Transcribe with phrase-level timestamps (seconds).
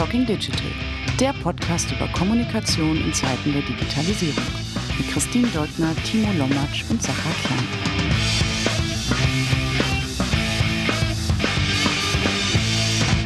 [0.00, 0.70] Talking Digital,
[1.20, 4.42] der Podcast über Kommunikation in Zeiten der Digitalisierung.
[4.96, 7.90] Mit Christine Deutner, Timo Lommatsch und Sacha Klein.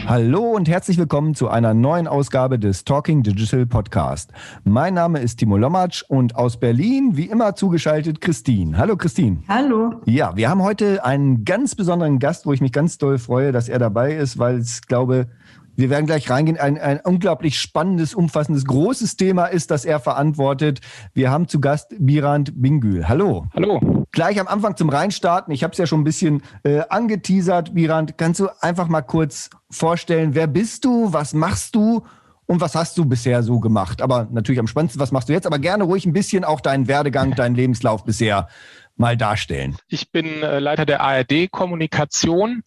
[0.09, 4.33] Hallo und herzlich willkommen zu einer neuen Ausgabe des Talking Digital Podcast.
[4.65, 8.77] Mein Name ist Timo Lommatsch und aus Berlin wie immer zugeschaltet Christine.
[8.77, 9.45] Hallo Christine.
[9.47, 10.01] Hallo.
[10.07, 13.69] Ja, wir haben heute einen ganz besonderen Gast, wo ich mich ganz doll freue, dass
[13.69, 15.29] er dabei ist, weil es, glaube
[15.77, 16.59] wir werden gleich reingehen.
[16.59, 20.81] Ein, ein unglaublich spannendes, umfassendes, großes Thema ist, das er verantwortet.
[21.13, 23.09] Wir haben zu Gast Birand Bingül.
[23.09, 23.47] Hallo.
[23.55, 24.07] Hallo.
[24.13, 25.53] Gleich am Anfang zum Reinstarten.
[25.53, 27.75] Ich habe es ja schon ein bisschen äh, angeteasert.
[27.75, 32.03] Birand, kannst du einfach mal kurz vorstellen, wer bist du, was machst du
[32.47, 34.03] und was hast du bisher so gemacht?
[34.03, 35.47] Aber natürlich am spannendsten, was machst du jetzt?
[35.47, 38.49] Aber gerne ruhig ein bisschen auch deinen Werdegang, deinen Lebenslauf bisher
[38.97, 39.77] mal darstellen.
[39.89, 42.63] Ich bin äh, Leiter der ARD Kommunikation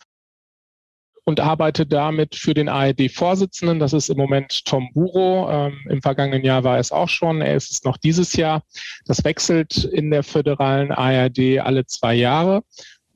[1.27, 3.79] und arbeite damit für den ARD-Vorsitzenden.
[3.79, 5.51] Das ist im Moment Tom Buro.
[5.51, 7.41] Ähm, Im vergangenen Jahr war es auch schon.
[7.41, 8.63] Er ist es noch dieses Jahr.
[9.05, 12.63] Das wechselt in der föderalen ARD alle zwei Jahre.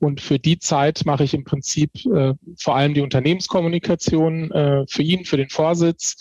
[0.02, 5.02] Und für die Zeit mache ich im Prinzip äh, vor allem die Unternehmenskommunikation äh, für
[5.02, 6.16] ihn, für den Vorsitz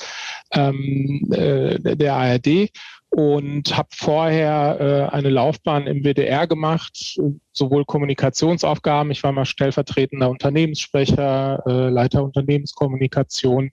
[0.51, 2.69] ähm, äh, der ARD
[3.09, 7.19] und habe vorher äh, eine Laufbahn im WDR gemacht,
[7.53, 13.71] sowohl Kommunikationsaufgaben, ich war mal stellvertretender Unternehmenssprecher, äh, Leiter Unternehmenskommunikation,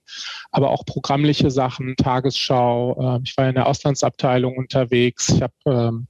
[0.51, 3.17] aber auch programmliche Sachen, Tagesschau.
[3.17, 5.29] Äh, ich war in der Auslandsabteilung unterwegs.
[5.29, 6.07] Ich habe ähm,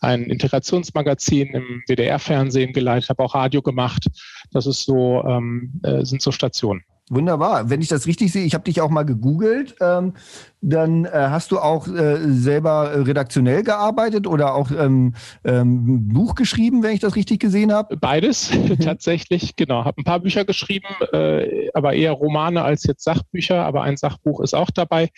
[0.00, 4.06] ein Integrationsmagazin im WDR-Fernsehen geleitet, habe auch Radio gemacht.
[4.52, 6.82] Das ist so, ähm, äh, sind so Stationen.
[7.08, 7.70] Wunderbar.
[7.70, 9.76] Wenn ich das richtig sehe, ich habe dich auch mal gegoogelt.
[9.80, 10.14] Ähm,
[10.68, 15.14] dann äh, hast du auch äh, selber redaktionell gearbeitet oder auch ähm,
[15.44, 17.96] ähm, Buch geschrieben, wenn ich das richtig gesehen habe?
[17.96, 18.50] Beides
[18.82, 19.84] tatsächlich, genau.
[19.84, 24.40] Habe ein paar Bücher geschrieben, äh, aber eher Romane als jetzt Sachbücher, aber ein Sachbuch
[24.40, 25.10] ist auch dabei.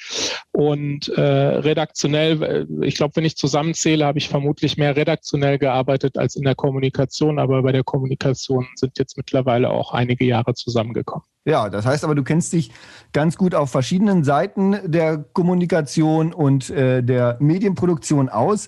[0.53, 6.19] Und äh, redaktionell, äh, ich glaube, wenn ich zusammenzähle, habe ich vermutlich mehr redaktionell gearbeitet
[6.19, 11.25] als in der Kommunikation, aber bei der Kommunikation sind jetzt mittlerweile auch einige Jahre zusammengekommen.
[11.49, 12.71] Ja, das heißt aber, du kennst dich
[13.15, 18.67] ganz gut auf verschiedenen Seiten der Kommunikation und äh, der Medienproduktion aus.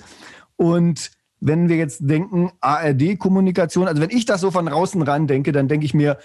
[0.55, 1.11] Und
[1.41, 5.67] wenn wir jetzt denken, ARD-Kommunikation, also wenn ich das so von draußen ran denke, dann
[5.67, 6.19] denke ich mir,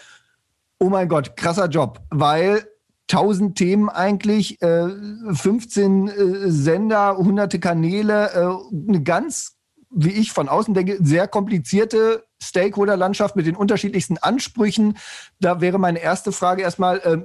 [0.78, 2.64] oh mein Gott, krasser Job, weil
[3.08, 4.88] tausend Themen eigentlich, äh,
[5.34, 9.55] 15 äh, Sender, hunderte Kanäle, äh, eine ganz,
[9.96, 14.98] wie ich von außen denke, sehr komplizierte Stakeholder-Landschaft mit den unterschiedlichsten Ansprüchen.
[15.40, 17.18] Da wäre meine erste Frage erstmal, äh,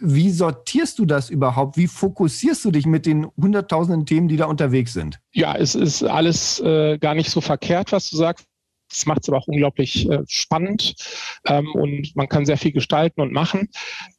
[0.00, 1.76] wie sortierst du das überhaupt?
[1.76, 5.20] Wie fokussierst du dich mit den hunderttausenden Themen, die da unterwegs sind?
[5.32, 8.46] Ja, es ist alles äh, gar nicht so verkehrt, was du sagst.
[8.88, 10.94] Das macht es aber auch unglaublich äh, spannend
[11.46, 13.68] ähm, und man kann sehr viel gestalten und machen.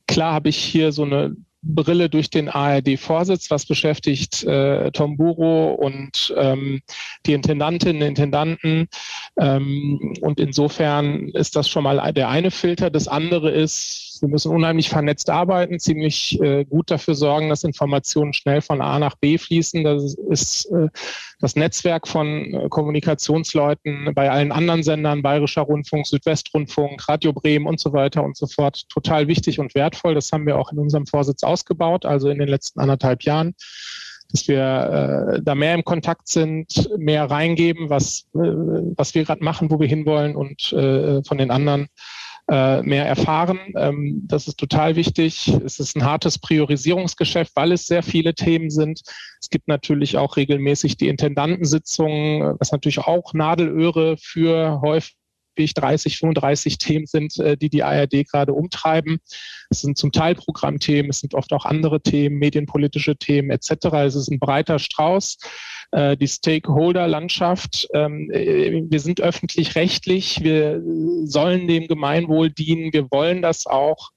[0.08, 5.74] Klar habe ich hier so eine Brille durch den ARD-Vorsitz, was beschäftigt äh, Tom Buro
[5.74, 6.82] und ähm,
[7.26, 8.88] die Intendantinnen, Intendanten.
[9.38, 12.90] Ähm, und insofern ist das schon mal der eine Filter.
[12.90, 18.34] Das andere ist, wir müssen unheimlich vernetzt arbeiten, ziemlich äh, gut dafür sorgen, dass Informationen
[18.34, 19.84] schnell von A nach B fließen.
[19.84, 20.88] Das ist äh,
[21.40, 27.80] das Netzwerk von äh, Kommunikationsleuten bei allen anderen Sendern, Bayerischer Rundfunk, Südwestrundfunk, Radio Bremen und
[27.80, 30.16] so weiter und so fort, total wichtig und wertvoll.
[30.16, 33.56] Das haben wir auch in unserem Vorsitz ausgebaut, also in den letzten anderthalb Jahren
[34.32, 39.44] dass wir äh, da mehr im Kontakt sind, mehr reingeben, was, äh, was wir gerade
[39.44, 41.88] machen, wo wir hinwollen und äh, von den anderen
[42.50, 43.60] äh, mehr erfahren.
[43.76, 45.48] Ähm, das ist total wichtig.
[45.66, 49.02] Es ist ein hartes Priorisierungsgeschäft, weil es sehr viele Themen sind.
[49.40, 55.19] Es gibt natürlich auch regelmäßig die Intendantensitzungen, was natürlich auch Nadelöhre für häufig
[55.68, 59.20] 30, 35 Themen sind, äh, die die ARD gerade umtreiben.
[59.70, 63.88] Es sind zum Teil Programmthemen, es sind oft auch andere Themen, medienpolitische Themen etc.
[64.06, 65.38] Es ist ein breiter Strauß.
[65.92, 70.82] Äh, die Stakeholder-Landschaft, ähm, äh, wir sind öffentlich-rechtlich, wir
[71.26, 74.10] sollen dem Gemeinwohl dienen, wir wollen das auch.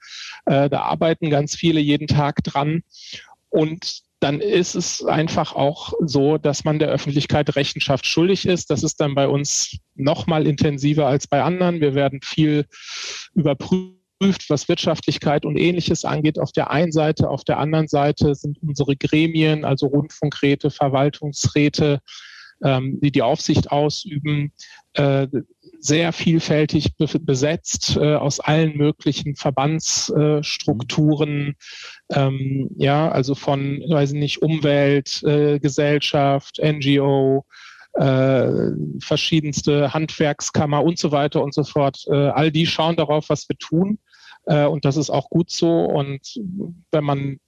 [0.45, 2.83] Da arbeiten ganz viele jeden Tag dran.
[3.49, 8.71] Und dann ist es einfach auch so, dass man der Öffentlichkeit Rechenschaft schuldig ist.
[8.71, 11.81] Das ist dann bei uns noch mal intensiver als bei anderen.
[11.81, 12.67] Wir werden viel
[13.35, 13.99] überprüft
[14.49, 17.29] was Wirtschaftlichkeit und ähnliches angeht, auf der einen Seite.
[17.29, 21.99] Auf der anderen Seite sind unsere Gremien, also Rundfunkräte, Verwaltungsräte,
[22.63, 24.53] ähm, die die Aufsicht ausüben,
[24.95, 25.27] äh,
[25.83, 31.57] sehr vielfältig besetzt äh, aus allen möglichen Verbandsstrukturen,
[32.11, 37.45] ähm, ja, also von, weiß ich nicht, Umwelt, äh, Gesellschaft, NGO,
[37.95, 38.49] äh,
[39.01, 42.05] verschiedenste Handwerkskammer und so weiter und so fort.
[42.07, 43.99] Äh, all die schauen darauf, was wir tun.
[44.47, 45.85] Äh, und das ist auch gut so.
[45.85, 46.41] Und
[46.93, 47.41] wenn man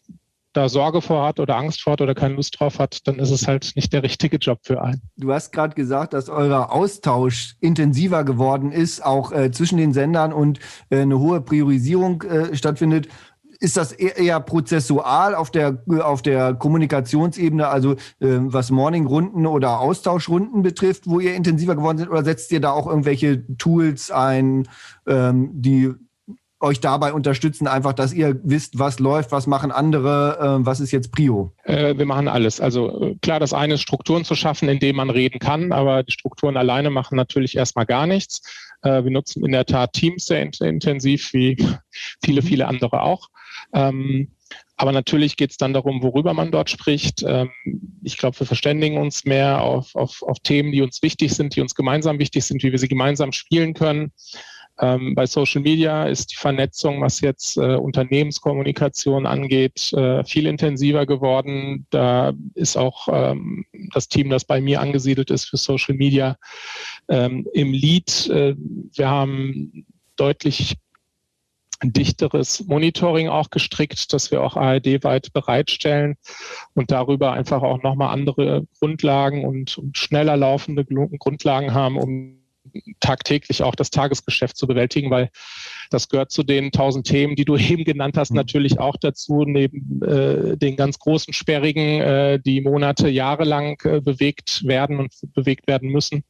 [0.54, 3.30] da Sorge vor hat oder Angst vor hat oder keine Lust drauf hat, dann ist
[3.30, 5.02] es halt nicht der richtige Job für einen.
[5.16, 10.32] Du hast gerade gesagt, dass euer Austausch intensiver geworden ist, auch äh, zwischen den Sendern
[10.32, 10.60] und
[10.90, 13.08] äh, eine hohe Priorisierung äh, stattfindet.
[13.60, 19.80] Ist das eher, eher prozessual auf der, auf der Kommunikationsebene, also äh, was Morning-Runden oder
[19.80, 24.68] Austauschrunden betrifft, wo ihr intensiver geworden seid, oder setzt ihr da auch irgendwelche Tools ein,
[25.06, 25.92] ähm, die
[26.64, 30.90] euch dabei unterstützen, einfach, dass ihr wisst, was läuft, was machen andere, äh, was ist
[30.90, 31.52] jetzt Prio?
[31.64, 32.60] Äh, wir machen alles.
[32.60, 36.02] Also äh, klar, das eine ist Strukturen zu schaffen, in denen man reden kann, aber
[36.02, 38.42] die Strukturen alleine machen natürlich erstmal gar nichts.
[38.82, 41.56] Äh, wir nutzen in der Tat Teams sehr intensiv, wie
[42.24, 42.46] viele, mhm.
[42.46, 43.28] viele andere auch.
[43.72, 44.30] Ähm,
[44.76, 47.24] aber natürlich geht es dann darum, worüber man dort spricht.
[47.26, 47.50] Ähm,
[48.02, 51.60] ich glaube, wir verständigen uns mehr auf, auf, auf Themen, die uns wichtig sind, die
[51.60, 54.12] uns gemeinsam wichtig sind, wie wir sie gemeinsam spielen können.
[54.80, 61.06] Ähm, bei Social Media ist die Vernetzung, was jetzt äh, Unternehmenskommunikation angeht, äh, viel intensiver
[61.06, 61.86] geworden.
[61.90, 66.36] Da ist auch ähm, das Team, das bei mir angesiedelt ist für Social Media,
[67.08, 68.28] ähm, im Lead.
[68.30, 69.86] Äh, wir haben
[70.16, 70.76] deutlich
[71.82, 76.16] dichteres Monitoring auch gestrickt, das wir auch ARD-weit bereitstellen
[76.74, 82.43] und darüber einfach auch nochmal andere Grundlagen und, und schneller laufende Grundlagen haben, um
[83.00, 85.30] tagtäglich auch das Tagesgeschäft zu bewältigen, weil
[85.90, 88.36] das gehört zu den tausend Themen, die du eben genannt hast, mhm.
[88.36, 94.00] natürlich auch dazu, neben äh, den ganz großen Sperrigen, äh, die Monate, Jahre lang äh,
[94.00, 96.24] bewegt werden und bewegt werden müssen.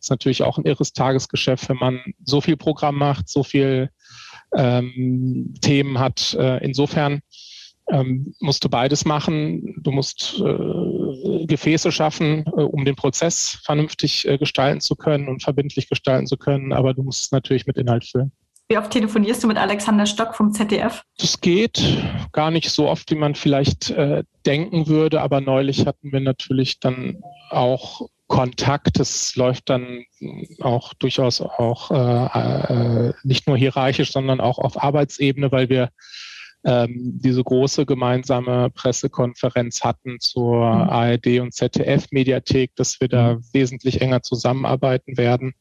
[0.00, 3.90] Ist natürlich auch ein irres Tagesgeschäft, wenn man so viel Programm macht, so viel
[4.54, 6.34] ähm, Themen hat.
[6.34, 7.20] Äh, insofern
[7.90, 9.74] ähm, musst du beides machen.
[9.82, 15.42] Du musst äh, Gefäße schaffen, äh, um den Prozess vernünftig äh, gestalten zu können und
[15.42, 18.32] verbindlich gestalten zu können, aber du musst es natürlich mit Inhalt füllen.
[18.68, 21.02] Wie oft telefonierst du mit Alexander Stock vom ZDF?
[21.18, 21.82] Das geht
[22.32, 26.80] gar nicht so oft, wie man vielleicht äh, denken würde, aber neulich hatten wir natürlich
[26.80, 28.98] dann auch Kontakt.
[29.00, 30.04] Es läuft dann
[30.60, 35.90] auch durchaus auch äh, äh, nicht nur hierarchisch, sondern auch auf Arbeitsebene, weil wir
[36.64, 40.90] ähm, diese große gemeinsame Pressekonferenz hatten zur mhm.
[40.90, 43.44] ARD und ZDF-Mediathek, dass wir da mhm.
[43.52, 45.54] wesentlich enger zusammenarbeiten werden,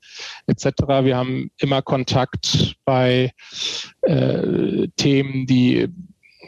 [0.47, 0.65] etc.
[1.03, 3.31] Wir haben immer Kontakt bei
[4.01, 5.89] äh, Themen, die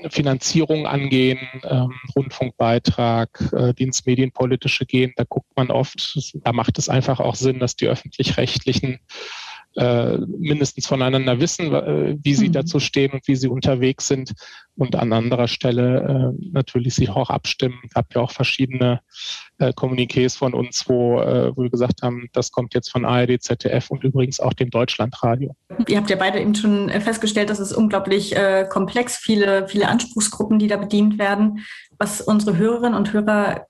[0.09, 7.19] Finanzierung angehen, ähm, Rundfunkbeitrag, äh, Dienstmedienpolitische gehen, da guckt man oft, da macht es einfach
[7.19, 8.99] auch Sinn, dass die öffentlich-rechtlichen
[9.75, 12.53] äh, mindestens voneinander wissen, äh, wie sie mhm.
[12.53, 14.33] dazu stehen und wie sie unterwegs sind
[14.77, 17.79] und an anderer Stelle äh, natürlich sich auch abstimmen.
[17.85, 19.01] Es gab ja auch verschiedene
[19.57, 23.41] äh, Kommuniqués von uns, wo, äh, wo wir gesagt haben, das kommt jetzt von ARD,
[23.41, 25.55] ZDF und übrigens auch dem Deutschlandradio.
[25.87, 30.59] Ihr habt ja beide eben schon festgestellt, dass es unglaublich äh, komplex, viele, viele Anspruchsgruppen,
[30.59, 31.65] die da bedient werden.
[31.97, 33.67] Was unsere Hörerinnen und Hörer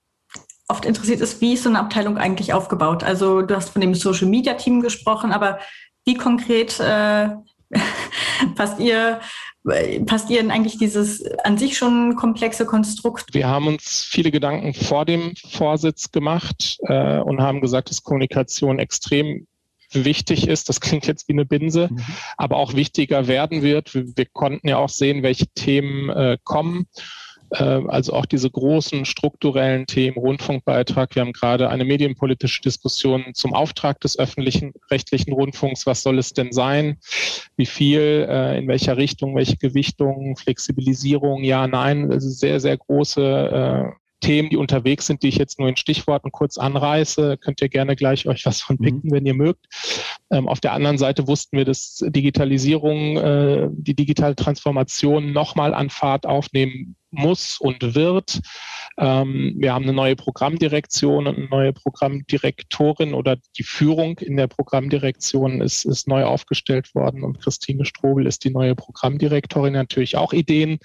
[0.68, 3.04] oft interessiert ist, wie ist so eine Abteilung eigentlich aufgebaut?
[3.04, 5.58] Also du hast von dem Social Media Team gesprochen, aber
[6.06, 7.28] wie konkret äh,
[8.54, 9.20] passt ihr
[10.06, 13.34] passt ihr in eigentlich dieses an sich schon komplexe Konstrukt?
[13.34, 18.78] Wir haben uns viele Gedanken vor dem Vorsitz gemacht äh, und haben gesagt, dass Kommunikation
[18.78, 19.46] extrem
[19.90, 20.68] wichtig ist.
[20.68, 22.00] Das klingt jetzt wie eine Binse, mhm.
[22.36, 23.94] aber auch wichtiger werden wird.
[23.94, 26.86] Wir, wir, konnten ja auch sehen, welche Themen äh, kommen.
[27.54, 31.14] Ähm, also auch diese großen strukturellen Themen, Rundfunkbeitrag.
[31.14, 35.86] Wir haben gerade eine medienpolitische Diskussion zum Auftrag des öffentlichen rechtlichen Rundfunks.
[35.86, 36.98] Was soll es denn sein?
[37.56, 38.26] Wie viel?
[38.28, 39.36] Äh, in welcher Richtung?
[39.36, 40.36] Welche Gewichtung?
[40.36, 41.44] Flexibilisierung?
[41.44, 42.10] Ja, nein.
[42.10, 46.32] Also sehr, sehr große äh, Themen, die unterwegs sind, die ich jetzt nur in Stichworten
[46.32, 47.36] kurz anreiße.
[47.38, 48.84] Könnt ihr gerne gleich euch was von mhm.
[48.84, 49.10] picken, mhm.
[49.12, 49.66] wenn ihr mögt.
[50.30, 55.90] Ähm, auf der anderen Seite wussten wir, dass Digitalisierung, äh, die digitale Transformation nochmal an
[55.90, 58.40] Fahrt aufnehmen muss und wird.
[58.98, 64.46] Ähm, wir haben eine neue Programmdirektion und eine neue Programmdirektorin oder die Führung in der
[64.46, 70.32] Programmdirektion ist, ist neu aufgestellt worden und Christine Strobel ist die neue Programmdirektorin, natürlich auch
[70.32, 70.78] Ideen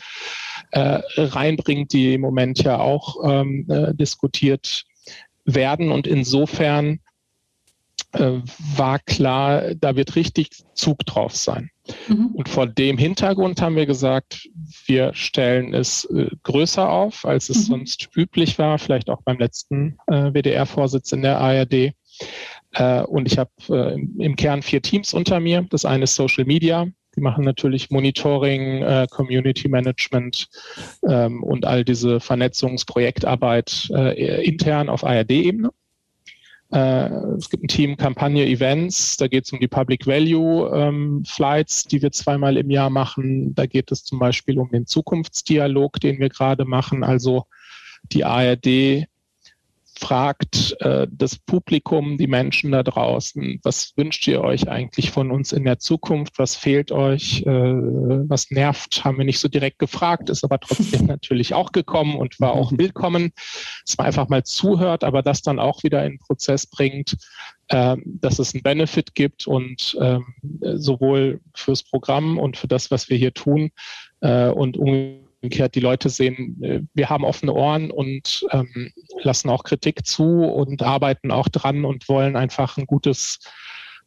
[0.71, 4.83] äh, reinbringt, die im Moment ja auch ähm, äh, diskutiert
[5.45, 6.99] werden und insofern
[8.13, 11.69] war klar, da wird richtig Zug drauf sein.
[12.07, 12.27] Mhm.
[12.33, 14.49] Und vor dem Hintergrund haben wir gesagt,
[14.85, 17.71] wir stellen es äh, größer auf, als es mhm.
[17.71, 21.93] sonst üblich war, vielleicht auch beim letzten äh, WDR-Vorsitz in der ARD.
[22.73, 25.65] Äh, und ich habe äh, im Kern vier Teams unter mir.
[25.69, 26.87] Das eine ist Social Media.
[27.15, 30.47] Die machen natürlich Monitoring, äh, Community Management
[31.07, 35.71] ähm, und all diese Vernetzungsprojektarbeit äh, intern auf ARD-Ebene.
[36.71, 41.23] Äh, es gibt ein Team Kampagne Events, da geht es um die Public Value ähm,
[41.25, 43.53] Flights, die wir zweimal im Jahr machen.
[43.55, 47.03] Da geht es zum Beispiel um den Zukunftsdialog, den wir gerade machen.
[47.03, 47.45] Also
[48.11, 49.05] die ARD
[50.01, 55.51] fragt äh, das Publikum, die Menschen da draußen, was wünscht ihr euch eigentlich von uns
[55.51, 56.39] in der Zukunft?
[56.39, 57.43] Was fehlt euch?
[57.43, 59.05] Äh, was nervt?
[59.05, 62.71] Haben wir nicht so direkt gefragt, ist aber trotzdem natürlich auch gekommen und war auch
[62.75, 63.31] willkommen,
[63.85, 67.17] dass man einfach mal zuhört, aber das dann auch wieder in den Prozess bringt,
[67.67, 70.25] äh, dass es einen Benefit gibt und ähm,
[70.61, 73.69] sowohl fürs Programm und für das, was wir hier tun
[74.21, 79.49] äh, und umgekehrt umgekehrt die Leute sehen, äh, wir haben offene Ohren und ähm, lassen
[79.49, 83.39] auch Kritik zu und arbeiten auch dran und wollen einfach ein gutes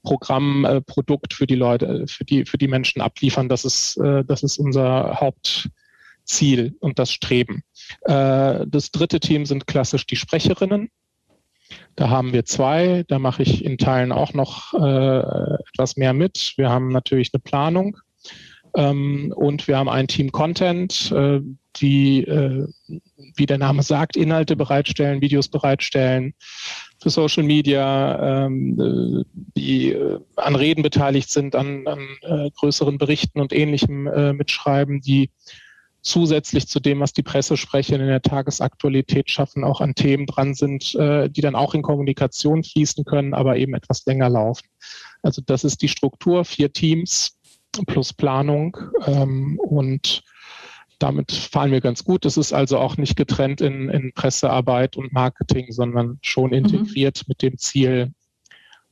[0.02, 3.48] Programm, äh, Produkt für die Leute, für die, für die Menschen abliefern.
[3.48, 7.62] Das ist, äh, das ist unser Hauptziel und das Streben.
[8.02, 10.90] Äh, das dritte Team sind klassisch die Sprecherinnen.
[11.96, 13.04] Da haben wir zwei.
[13.08, 16.52] Da mache ich in Teilen auch noch äh, etwas mehr mit.
[16.56, 17.96] Wir haben natürlich eine Planung
[18.74, 21.40] ähm, und wir haben ein Team Content, äh,
[21.76, 22.66] die, äh,
[23.36, 26.34] wie der Name sagt, Inhalte bereitstellen, Videos bereitstellen
[27.00, 29.24] für Social Media, ähm, äh,
[29.56, 35.00] die äh, an Reden beteiligt sind, an, an äh, größeren Berichten und ähnlichem äh, mitschreiben,
[35.00, 35.30] die
[36.02, 40.92] zusätzlich zu dem, was die Pressesprecher in der Tagesaktualität schaffen, auch an Themen dran sind,
[40.92, 44.66] die dann auch in Kommunikation fließen können, aber eben etwas länger laufen.
[45.22, 47.38] Also das ist die Struktur, vier Teams,
[47.86, 48.76] plus Planung
[49.06, 50.22] ähm, und
[50.98, 52.24] damit fahren wir ganz gut.
[52.24, 56.56] Das ist also auch nicht getrennt in, in Pressearbeit und Marketing, sondern schon mhm.
[56.56, 57.24] integriert mhm.
[57.28, 58.12] mit dem Ziel,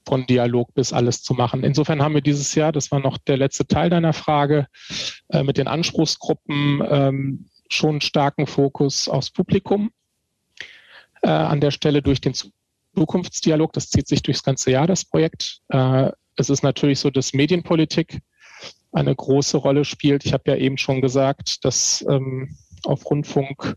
[0.07, 1.65] von Dialog bis alles zu machen.
[1.65, 4.67] Insofern haben wir dieses Jahr, das war noch der letzte Teil deiner Frage,
[5.29, 9.91] äh, mit den Anspruchsgruppen ähm, schon starken Fokus aufs Publikum.
[11.23, 15.61] Äh, an der Stelle durch den Zukunftsdialog, das zieht sich durchs ganze Jahr, das Projekt.
[15.69, 18.21] Äh, es ist natürlich so, dass Medienpolitik
[18.93, 20.25] eine große Rolle spielt.
[20.25, 23.77] Ich habe ja eben schon gesagt, dass ähm, auf Rundfunk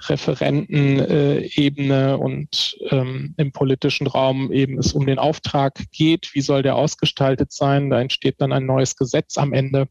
[0.00, 6.62] Referentenebene äh, und ähm, im politischen Raum eben es um den Auftrag geht, wie soll
[6.62, 7.90] der ausgestaltet sein.
[7.90, 9.86] Da entsteht dann ein neues Gesetz am Ende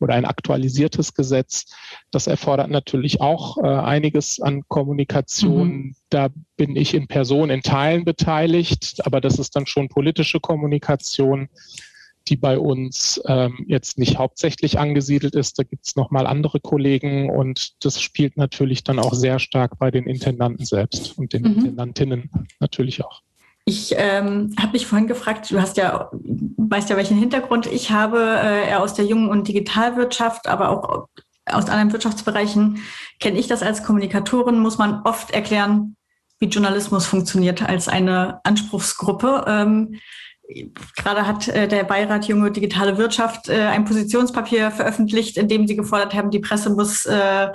[0.00, 1.64] oder ein aktualisiertes Gesetz.
[2.10, 5.68] Das erfordert natürlich auch äh, einiges an Kommunikation.
[5.68, 5.94] Mhm.
[6.10, 11.48] Da bin ich in Person in Teilen beteiligt, aber das ist dann schon politische Kommunikation
[12.28, 15.58] die bei uns ähm, jetzt nicht hauptsächlich angesiedelt ist.
[15.58, 19.90] Da gibt es nochmal andere Kollegen und das spielt natürlich dann auch sehr stark bei
[19.90, 21.54] den Intendanten selbst und den mhm.
[21.54, 22.30] Intendantinnen
[22.60, 23.22] natürlich auch.
[23.64, 28.18] Ich ähm, habe dich vorhin gefragt, du hast ja, weißt ja, welchen Hintergrund ich habe,
[28.18, 31.08] äh, eher aus der Jungen- und Digitalwirtschaft, aber auch
[31.44, 32.82] aus anderen Wirtschaftsbereichen
[33.20, 35.96] kenne ich das als Kommunikatorin, muss man oft erklären,
[36.38, 39.44] wie Journalismus funktioniert als eine Anspruchsgruppe.
[39.46, 39.98] Ähm,
[40.96, 45.76] Gerade hat äh, der Beirat Junge Digitale Wirtschaft äh, ein Positionspapier veröffentlicht, in dem sie
[45.76, 47.48] gefordert haben, die Presse muss äh,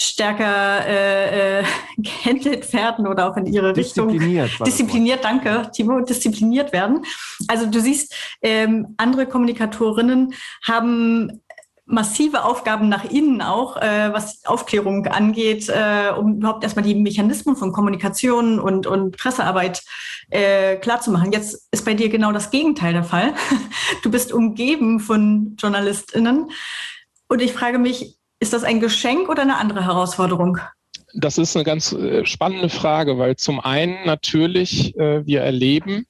[0.00, 1.64] stärker äh, äh,
[1.98, 4.64] gehandelt werden oder auch in ihre diszipliniert, Richtung.
[4.64, 7.04] Diszipliniert, danke, Timo, diszipliniert werden.
[7.48, 11.42] Also du siehst, ähm, andere Kommunikatorinnen haben
[11.88, 17.56] massive Aufgaben nach innen auch, äh, was Aufklärung angeht, äh, um überhaupt erstmal die Mechanismen
[17.56, 19.82] von Kommunikation und, und Pressearbeit
[20.28, 21.32] äh, klarzumachen.
[21.32, 23.34] Jetzt ist bei dir genau das Gegenteil der Fall.
[24.02, 26.50] Du bist umgeben von JournalistInnen.
[27.26, 30.58] Und ich frage mich, ist das ein Geschenk oder eine andere Herausforderung?
[31.14, 36.06] Das ist eine ganz äh, spannende Frage, weil zum einen natürlich äh, wir erleben,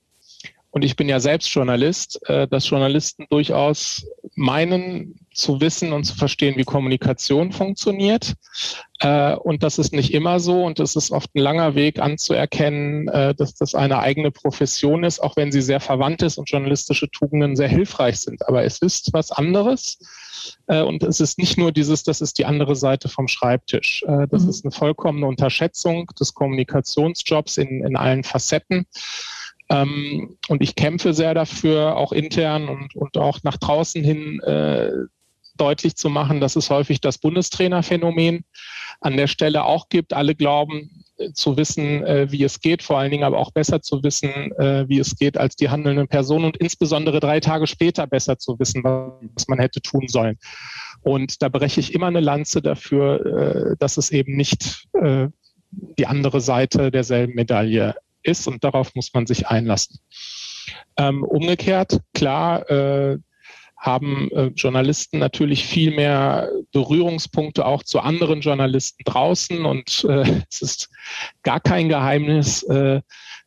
[0.70, 6.16] und ich bin ja selbst Journalist, äh, dass Journalisten durchaus meinen zu wissen und zu
[6.16, 8.34] verstehen, wie Kommunikation funktioniert.
[9.00, 13.08] Äh, und das ist nicht immer so und es ist oft ein langer Weg anzuerkennen,
[13.08, 17.08] äh, dass das eine eigene Profession ist, auch wenn sie sehr verwandt ist und journalistische
[17.10, 18.46] Tugenden sehr hilfreich sind.
[18.48, 19.98] Aber es ist was anderes.
[20.66, 24.04] Und es ist nicht nur dieses, das ist die andere Seite vom Schreibtisch.
[24.30, 24.48] Das mhm.
[24.48, 28.86] ist eine vollkommene Unterschätzung des Kommunikationsjobs in, in allen Facetten.
[29.70, 34.90] Ähm, und ich kämpfe sehr dafür, auch intern und, und auch nach draußen hin äh,
[35.60, 38.44] deutlich zu machen, dass es häufig das Bundestrainerphänomen
[39.00, 40.12] an der Stelle auch gibt.
[40.12, 43.82] Alle glauben äh, zu wissen, äh, wie es geht, vor allen Dingen aber auch besser
[43.82, 48.06] zu wissen, äh, wie es geht, als die handelnden Personen und insbesondere drei Tage später
[48.06, 50.38] besser zu wissen, was man hätte tun sollen.
[51.02, 54.88] Und da breche ich immer eine Lanze dafür, dass es eben nicht
[55.70, 60.00] die andere Seite derselben Medaille ist und darauf muss man sich einlassen.
[60.96, 62.68] Ähm, umgekehrt, klar,
[63.78, 69.64] haben äh, Journalisten natürlich viel mehr Berührungspunkte auch zu anderen Journalisten draußen.
[69.64, 70.90] Und äh, es ist
[71.42, 73.00] gar kein Geheimnis, äh,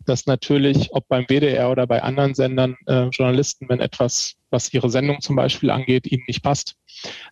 [0.06, 4.90] dass natürlich, ob beim WDR oder bei anderen Sendern, äh, Journalisten, wenn etwas, was ihre
[4.90, 6.76] Sendung zum Beispiel angeht, ihnen nicht passt,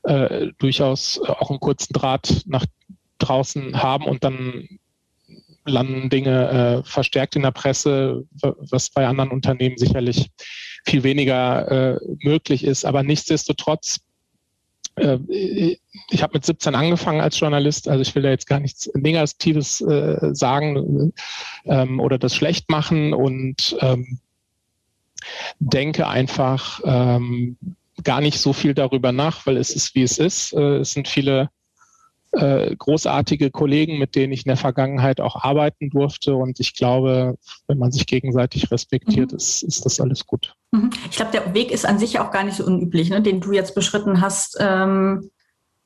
[0.03, 2.65] äh, durchaus auch einen kurzen Draht nach
[3.17, 4.79] draußen haben und dann
[5.69, 10.29] landen Dinge äh, verstärkt in der Presse, was bei anderen Unternehmen sicherlich
[10.85, 12.85] viel weniger äh, möglich ist.
[12.85, 13.99] Aber nichtsdestotrotz,
[14.95, 18.89] äh, ich habe mit 17 angefangen als Journalist, also ich will da jetzt gar nichts
[18.93, 21.13] Negatives äh, sagen
[21.65, 24.19] ähm, oder das schlecht machen und ähm,
[25.59, 27.57] denke einfach ähm,
[28.03, 30.53] gar nicht so viel darüber nach, weil es ist, wie es ist.
[30.53, 31.49] Äh, es sind viele
[32.31, 36.35] äh, großartige Kollegen, mit denen ich in der Vergangenheit auch arbeiten durfte.
[36.35, 39.37] Und ich glaube, wenn man sich gegenseitig respektiert, mhm.
[39.37, 40.53] ist, ist das alles gut.
[40.71, 40.91] Mhm.
[41.09, 43.51] Ich glaube, der Weg ist an sich auch gar nicht so unüblich, ne, den du
[43.51, 45.31] jetzt beschritten hast, ähm,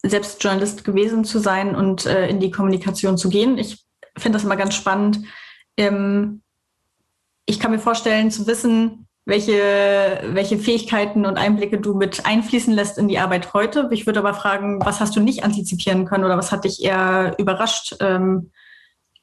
[0.06, 3.58] selbst Journalist gewesen zu sein und äh, in die Kommunikation zu gehen.
[3.58, 3.86] Ich
[4.18, 5.20] finde das immer ganz spannend.
[5.78, 6.42] Ähm,
[7.46, 12.98] ich kann mir vorstellen, zu wissen, welche, welche Fähigkeiten und Einblicke du mit einfließen lässt
[12.98, 13.90] in die Arbeit heute.
[13.92, 17.36] Ich würde aber fragen, was hast du nicht antizipieren können oder was hat dich eher
[17.38, 18.52] überrascht ähm,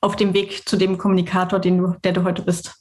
[0.00, 2.76] auf dem Weg zu dem Kommunikator, den du, der du heute bist?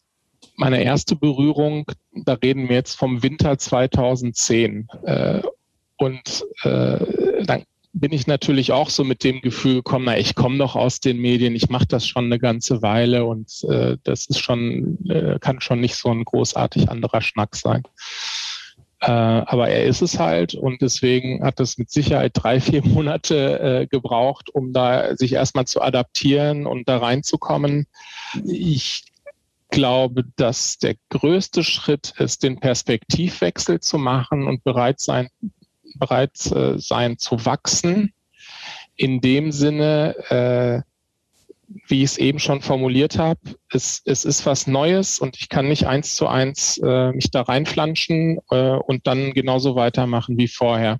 [0.55, 4.87] Meine erste Berührung, da reden wir jetzt vom Winter 2010.
[5.03, 5.41] Äh,
[5.97, 10.57] und äh, dann bin ich natürlich auch so mit dem Gefühl gekommen, na, ich komme
[10.57, 14.39] doch aus den Medien, ich mache das schon eine ganze Weile und äh, das ist
[14.39, 17.83] schon, äh, kann schon nicht so ein großartig anderer Schnack sein.
[19.01, 23.59] Äh, aber er ist es halt und deswegen hat es mit Sicherheit drei, vier Monate
[23.59, 27.87] äh, gebraucht, um da sich erstmal zu adaptieren und da reinzukommen.
[28.45, 29.05] Ich
[29.69, 35.29] glaube, dass der größte Schritt ist, den Perspektivwechsel zu machen und bereit sein,
[35.95, 38.13] bereit äh, sein zu wachsen.
[38.95, 40.89] In dem Sinne, äh,
[41.87, 43.39] wie ich es eben schon formuliert habe,
[43.71, 47.41] es, es ist was Neues und ich kann nicht eins zu eins äh, mich da
[47.41, 50.99] reinflanschen äh, und dann genauso weitermachen wie vorher.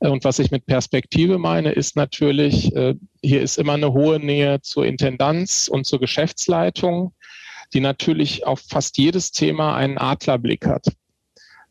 [0.00, 4.18] Äh, und was ich mit Perspektive meine, ist natürlich, äh, hier ist immer eine hohe
[4.18, 7.14] Nähe zur Intendanz und zur Geschäftsleitung,
[7.72, 10.86] die natürlich auf fast jedes Thema einen Adlerblick hat.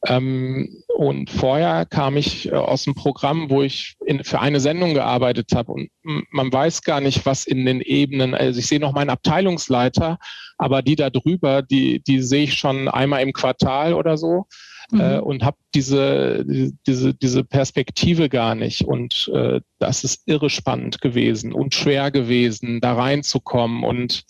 [0.05, 4.93] Ähm, und vorher kam ich äh, aus einem Programm, wo ich in, für eine Sendung
[4.93, 8.93] gearbeitet habe und man weiß gar nicht, was in den Ebenen, also ich sehe noch
[8.93, 10.17] meinen Abteilungsleiter,
[10.57, 14.45] aber die da drüber, die, die sehe ich schon einmal im Quartal oder so.
[14.91, 15.01] Mhm.
[15.01, 16.43] Äh, und habe diese,
[16.87, 18.81] diese, diese Perspektive gar nicht.
[18.81, 23.83] Und äh, das ist irre spannend gewesen und schwer gewesen, da reinzukommen.
[23.83, 24.23] Und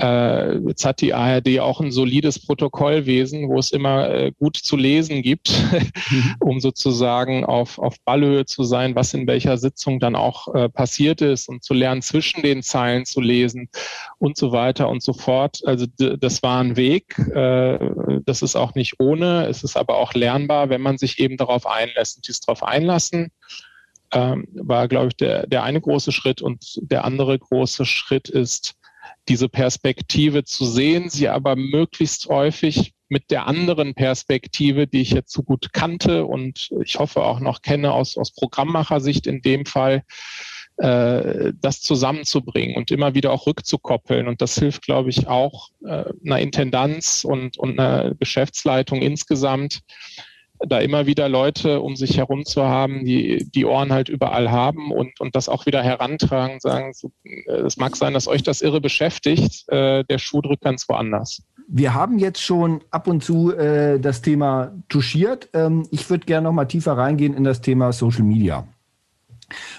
[0.00, 4.76] äh, jetzt hat die ARD auch ein solides Protokollwesen, wo es immer äh, gut zu
[4.76, 5.50] lesen gibt,
[6.10, 6.34] mhm.
[6.40, 11.20] um sozusagen auf, auf Ballhöhe zu sein, was in welcher Sitzung dann auch äh, passiert
[11.20, 13.68] ist und zu lernen, zwischen den Zeilen zu lesen
[14.18, 15.60] und so weiter und so fort.
[15.66, 17.18] Also das war ein Weg.
[17.18, 17.78] Äh,
[18.24, 19.46] das ist auch nicht ohne.
[19.46, 23.30] Es ist aber auch lernbar, wenn man sich eben darauf einlässt und dies darauf einlassen
[24.12, 26.40] ähm, war, glaube ich, der, der eine große Schritt.
[26.40, 28.74] Und der andere große Schritt ist,
[29.28, 35.32] diese Perspektive zu sehen, sie aber möglichst häufig mit der anderen Perspektive, die ich jetzt
[35.32, 40.02] so gut kannte und ich hoffe auch noch kenne aus, aus Programmmachersicht in dem Fall,
[40.78, 44.26] äh, das zusammenzubringen und immer wieder auch rückzukoppeln.
[44.26, 49.80] Und das hilft, glaube ich, auch äh, einer Intendanz und, und einer Geschäftsleitung insgesamt,
[50.66, 54.92] da immer wieder Leute um sich herum zu haben, die die Ohren halt überall haben
[54.92, 56.92] und, und das auch wieder herantragen, sagen,
[57.24, 61.42] äh, es mag sein, dass euch das irre beschäftigt, äh, der Schuh drückt ganz woanders.
[61.68, 65.48] Wir haben jetzt schon ab und zu äh, das Thema touchiert.
[65.54, 68.66] Ähm, ich würde gerne noch mal tiefer reingehen in das Thema Social Media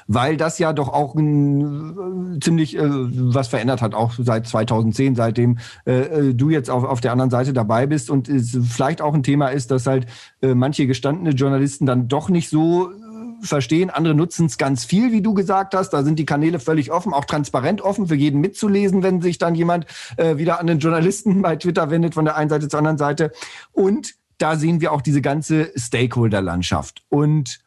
[0.07, 5.15] weil das ja doch auch ein, äh, ziemlich äh, was verändert hat, auch seit 2010,
[5.15, 9.01] seitdem äh, äh, du jetzt auf, auf der anderen Seite dabei bist und es vielleicht
[9.01, 10.07] auch ein Thema ist, dass halt
[10.41, 13.89] äh, manche gestandene Journalisten dann doch nicht so äh, verstehen.
[13.89, 15.89] Andere nutzen es ganz viel, wie du gesagt hast.
[15.91, 19.55] Da sind die Kanäle völlig offen, auch transparent offen für jeden mitzulesen, wenn sich dann
[19.55, 19.85] jemand
[20.17, 23.31] äh, wieder an den Journalisten bei Twitter wendet, von der einen Seite zur anderen Seite.
[23.71, 27.03] Und da sehen wir auch diese ganze Stakeholder-Landschaft.
[27.09, 27.59] Und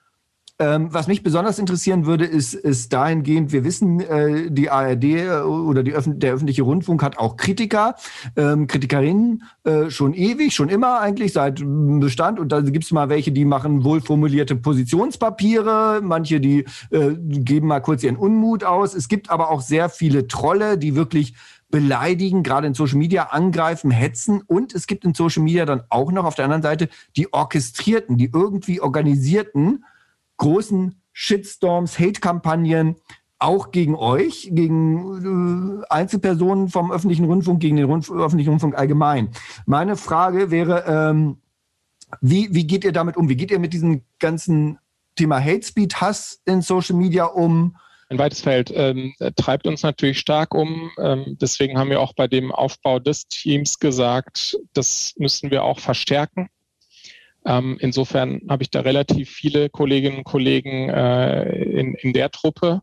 [0.59, 5.40] ähm, was mich besonders interessieren würde, ist, ist dahingehend, wir wissen, äh, die ARD äh,
[5.40, 7.97] oder die Öffn der öffentliche Rundfunk hat auch Kritiker,
[8.37, 12.40] ähm, Kritikerinnen äh, schon ewig, schon immer eigentlich seit Bestand.
[12.40, 17.81] Und da gibt es mal welche, die machen wohlformulierte Positionspapiere, manche, die äh, geben mal
[17.81, 18.95] kurz ihren Unmut aus.
[18.95, 21.35] Es gibt aber auch sehr viele Trolle, die wirklich
[21.71, 24.40] beleidigen, gerade in Social Media angreifen, hetzen.
[24.47, 28.16] Und es gibt in Social Media dann auch noch auf der anderen Seite die orchestrierten,
[28.16, 29.85] die irgendwie organisierten
[30.37, 32.96] großen Shitstorms, Hate-Kampagnen,
[33.38, 39.31] auch gegen euch, gegen äh, Einzelpersonen vom öffentlichen Rundfunk, gegen den Rundf öffentlichen Rundfunk allgemein.
[39.66, 41.38] Meine Frage wäre, ähm,
[42.20, 43.29] wie, wie geht ihr damit um?
[43.29, 44.79] Wie geht ihr mit diesem ganzen
[45.16, 47.77] Thema Hate Speed, Hass in Social Media um?
[48.09, 50.90] Ein weites Feld ähm, treibt uns natürlich stark um.
[50.99, 55.81] Ähm, deswegen haben wir auch bei dem Aufbau des Teams gesagt, das müssen wir auch
[55.81, 56.49] verstärken.
[57.47, 62.83] Ähm, insofern habe ich da relativ viele Kolleginnen und Kollegen äh, in, in der Truppe,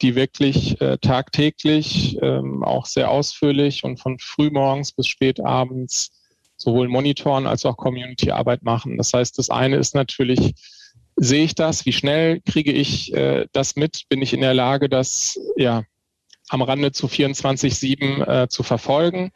[0.00, 6.12] die wirklich äh, tagtäglich, ähm, auch sehr ausführlich und von frühmorgens bis spätabends
[6.56, 8.96] sowohl monitoren als auch Community-Arbeit machen.
[8.96, 10.54] Das heißt, das eine ist natürlich,
[11.16, 14.88] sehe ich das, wie schnell kriege ich äh, das mit, bin ich in der Lage,
[14.88, 15.82] das ja
[16.50, 19.30] am Rande zu 24-7 äh, zu verfolgen.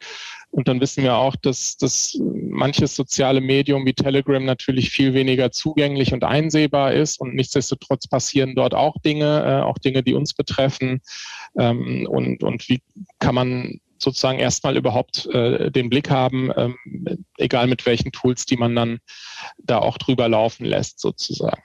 [0.51, 5.51] Und dann wissen wir auch, dass, dass manches soziale Medium wie Telegram natürlich viel weniger
[5.51, 7.19] zugänglich und einsehbar ist.
[7.19, 11.01] Und nichtsdestotrotz passieren dort auch Dinge, äh, auch Dinge, die uns betreffen.
[11.57, 12.81] Ähm, und, und wie
[13.19, 16.77] kann man sozusagen erstmal überhaupt äh, den Blick haben, ähm,
[17.37, 18.99] egal mit welchen Tools, die man dann
[19.57, 21.61] da auch drüber laufen lässt, sozusagen.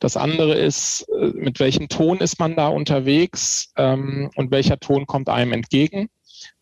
[0.00, 5.06] Das andere ist, äh, mit welchem Ton ist man da unterwegs ähm, und welcher Ton
[5.06, 6.08] kommt einem entgegen.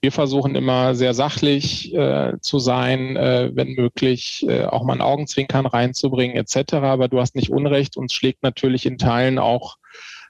[0.01, 5.01] Wir versuchen immer sehr sachlich äh, zu sein, äh, wenn möglich, äh, auch mal ein
[5.01, 6.75] Augenzwinkern reinzubringen etc.
[6.75, 9.77] Aber du hast nicht Unrecht, uns schlägt natürlich in Teilen auch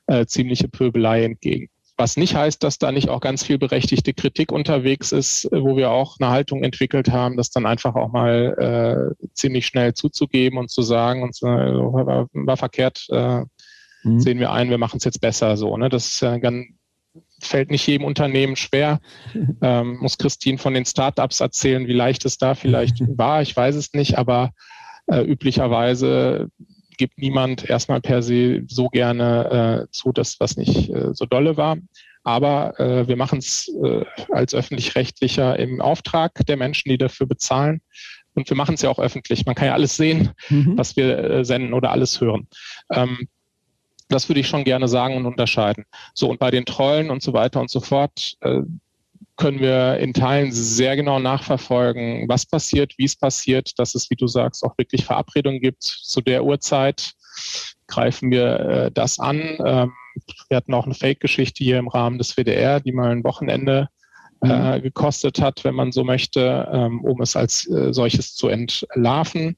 [0.06, 1.70] äh, ziemliche Pöbelei entgegen.
[2.00, 5.76] Was nicht heißt, dass da nicht auch ganz viel berechtigte Kritik unterwegs ist, äh, wo
[5.76, 10.58] wir auch eine Haltung entwickelt haben, das dann einfach auch mal äh, ziemlich schnell zuzugeben
[10.58, 13.40] und zu sagen, und äh, war, war verkehrt, äh,
[14.04, 14.20] mhm.
[14.20, 15.76] sehen wir ein, wir machen es jetzt besser so.
[15.76, 15.88] Ne?
[15.88, 16.66] Das ja ganz,
[17.40, 19.00] fällt nicht jedem Unternehmen schwer.
[19.60, 23.42] Ähm, muss Christine von den Startups erzählen, wie leicht es da vielleicht war.
[23.42, 24.52] Ich weiß es nicht, aber
[25.08, 26.48] äh, üblicherweise
[26.98, 31.56] gibt niemand erstmal per se so gerne äh, zu, dass was nicht äh, so dolle
[31.56, 31.78] war.
[32.24, 37.80] Aber äh, wir machen es äh, als öffentlich-rechtlicher im Auftrag der Menschen, die dafür bezahlen.
[38.34, 39.46] Und wir machen es ja auch öffentlich.
[39.46, 40.76] Man kann ja alles sehen, mhm.
[40.76, 42.46] was wir äh, senden oder alles hören.
[42.92, 43.28] Ähm,
[44.08, 45.84] das würde ich schon gerne sagen und unterscheiden.
[46.14, 48.60] So, und bei den Trollen und so weiter und so fort, äh,
[49.38, 54.16] können wir in Teilen sehr genau nachverfolgen, was passiert, wie es passiert, dass es, wie
[54.16, 55.82] du sagst, auch wirklich Verabredungen gibt.
[55.82, 57.12] Zu der Uhrzeit
[57.86, 59.38] greifen wir äh, das an.
[59.64, 59.92] Ähm,
[60.48, 63.88] wir hatten auch eine Fake-Geschichte hier im Rahmen des WDR, die mal ein Wochenende
[64.42, 64.82] äh, mhm.
[64.82, 69.56] gekostet hat, wenn man so möchte, ähm, um es als äh, solches zu entlarven,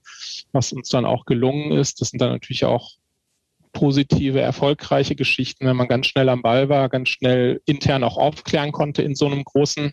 [0.52, 2.00] was uns dann auch gelungen ist.
[2.00, 2.92] Das sind dann natürlich auch
[3.72, 8.72] positive, erfolgreiche Geschichten, wenn man ganz schnell am Ball war, ganz schnell intern auch aufklären
[8.72, 9.92] konnte in so einem großen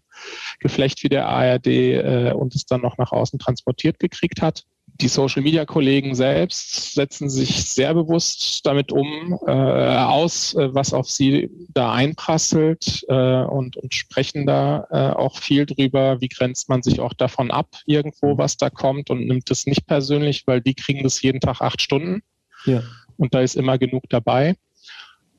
[0.60, 4.66] Geflecht wie der ARD äh, und es dann noch nach außen transportiert gekriegt hat.
[5.00, 11.52] Die Social-Media-Kollegen selbst setzen sich sehr bewusst damit um, äh, aus, äh, was auf sie
[11.70, 17.00] da einprasselt äh, und, und sprechen da äh, auch viel drüber, wie grenzt man sich
[17.00, 21.04] auch davon ab, irgendwo, was da kommt und nimmt es nicht persönlich, weil die kriegen
[21.04, 22.24] das jeden Tag acht Stunden.
[22.66, 22.82] Ja
[23.18, 24.56] und da ist immer genug dabei.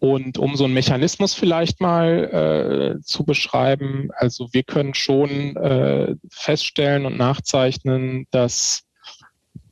[0.01, 6.15] Und um so einen Mechanismus vielleicht mal äh, zu beschreiben, also wir können schon äh,
[6.31, 8.85] feststellen und nachzeichnen, dass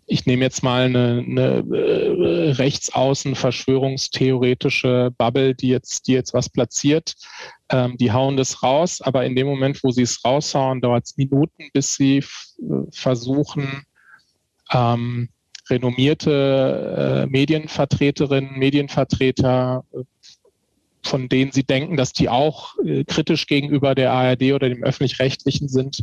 [0.08, 6.48] ich nehme jetzt mal eine, eine äh, rechtsaußen verschwörungstheoretische Bubble, die jetzt, die jetzt was
[6.48, 7.14] platziert,
[7.70, 11.16] ähm, die hauen das raus, aber in dem Moment, wo sie es raushauen, dauert es
[11.16, 12.24] Minuten, bis sie
[12.90, 13.82] versuchen,
[14.72, 15.28] ähm,
[15.68, 20.02] renommierte äh, Medienvertreterinnen, Medienvertreter, äh,
[21.02, 25.68] von denen sie denken, dass die auch äh, kritisch gegenüber der ARD oder dem öffentlich-rechtlichen
[25.68, 26.02] sind,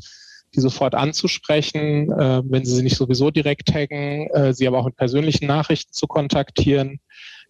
[0.55, 4.85] die sofort anzusprechen, äh, wenn sie sie nicht sowieso direkt taggen, äh, sie aber auch
[4.85, 6.99] mit persönlichen Nachrichten zu kontaktieren,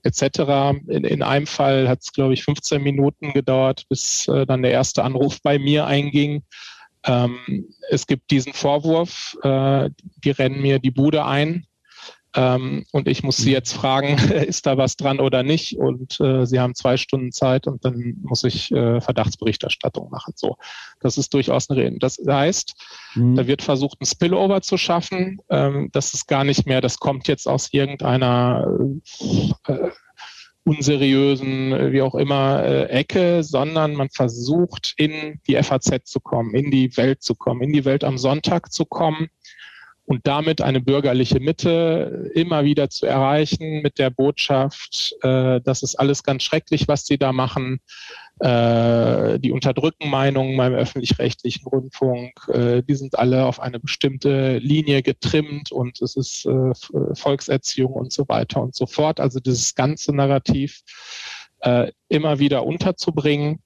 [0.03, 0.21] etc.
[0.87, 4.71] In, in einem Fall hat es, glaube ich, 15 Minuten gedauert, bis äh, dann der
[4.71, 6.43] erste Anruf bei mir einging.
[7.05, 9.89] Ähm, es gibt diesen Vorwurf, äh,
[10.23, 11.65] die rennen mir die Bude ein
[12.35, 13.55] ähm, und ich muss sie mhm.
[13.55, 14.17] jetzt fragen,
[14.47, 15.77] ist da was dran oder nicht?
[15.77, 20.33] Und äh, sie haben zwei Stunden Zeit und dann muss ich äh, Verdachtsberichterstattung machen.
[20.35, 20.57] So,
[20.99, 21.97] das ist durchaus eine Rede.
[21.99, 22.75] Das heißt,
[23.15, 23.35] mhm.
[23.35, 25.39] da wird versucht, ein Spillover zu schaffen.
[25.49, 28.67] Ähm, das ist gar nicht mehr, das kommt jetzt aus irgendeiner
[29.67, 29.89] äh,
[30.65, 36.71] unseriösen, wie auch immer, äh, Ecke, sondern man versucht, in die FAZ zu kommen, in
[36.71, 39.29] die Welt zu kommen, in die Welt am Sonntag zu kommen
[40.05, 45.95] und damit eine bürgerliche Mitte immer wieder zu erreichen mit der Botschaft, äh, das ist
[45.95, 47.79] alles ganz schrecklich, was sie da machen.
[48.39, 52.33] Äh, die unterdrücken Meinungen beim öffentlich-rechtlichen Rundfunk.
[52.49, 56.73] Äh, die sind alle auf eine bestimmte Linie getrimmt und es ist äh,
[57.13, 59.19] Volkserziehung und so weiter und so fort.
[59.19, 60.81] Also dieses ganze Narrativ
[61.59, 63.59] äh, immer wieder unterzubringen,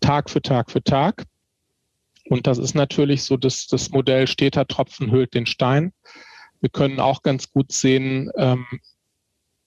[0.00, 1.24] Tag für Tag für Tag.
[2.30, 5.92] Und das ist natürlich so, dass das Modell steter Tropfen hüllt den Stein.
[6.60, 8.66] Wir können auch ganz gut sehen, ähm,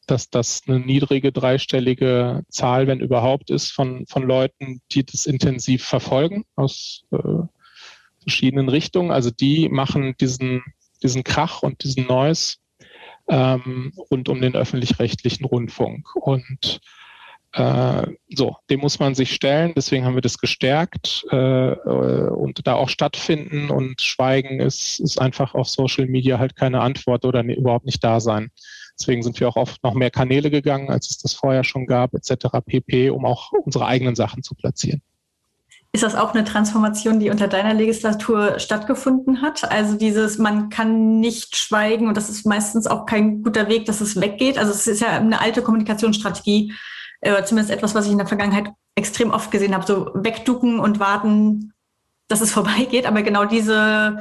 [0.07, 5.83] dass das eine niedrige dreistellige Zahl, wenn überhaupt, ist von, von Leuten, die das intensiv
[5.83, 7.17] verfolgen aus äh,
[8.21, 9.11] verschiedenen Richtungen.
[9.11, 10.63] Also die machen diesen,
[11.03, 12.59] diesen Krach und diesen Noise
[13.27, 16.15] ähm, rund um den öffentlich-rechtlichen Rundfunk.
[16.15, 16.79] Und
[17.53, 19.73] äh, so, dem muss man sich stellen.
[19.75, 21.35] Deswegen haben wir das gestärkt äh,
[21.75, 27.25] und da auch stattfinden und Schweigen ist, ist einfach auf Social Media halt keine Antwort
[27.25, 28.49] oder ne, überhaupt nicht da sein.
[28.99, 32.13] Deswegen sind wir auch oft noch mehr Kanäle gegangen, als es das vorher schon gab,
[32.13, 32.47] etc.
[32.65, 35.01] pp, um auch unsere eigenen Sachen zu platzieren.
[35.95, 39.71] Ist das auch eine Transformation, die unter deiner Legislatur stattgefunden hat?
[39.71, 44.01] Also dieses, man kann nicht schweigen und das ist meistens auch kein guter Weg, dass
[44.01, 44.57] es weggeht.
[44.57, 46.73] Also es ist ja eine alte Kommunikationsstrategie,
[47.23, 50.99] äh, zumindest etwas, was ich in der Vergangenheit extrem oft gesehen habe, so wegducken und
[50.99, 51.73] warten,
[52.27, 53.05] dass es vorbeigeht.
[53.05, 54.19] Aber genau diese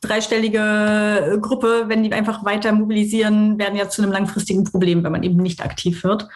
[0.00, 5.24] dreistellige Gruppe, wenn die einfach weiter mobilisieren, werden ja zu einem langfristigen Problem, wenn man
[5.24, 6.28] eben nicht aktiv wird.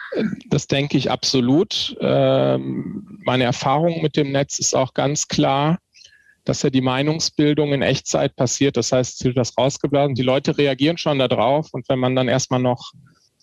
[0.49, 1.95] Das denke ich absolut.
[2.01, 5.79] Ähm, meine Erfahrung mit dem Netz ist auch ganz klar,
[6.43, 8.75] dass ja die Meinungsbildung in Echtzeit passiert.
[8.75, 10.15] Das heißt, es wird das rausgeblasen.
[10.15, 11.69] Die Leute reagieren schon darauf.
[11.71, 12.91] Und wenn man dann erstmal noch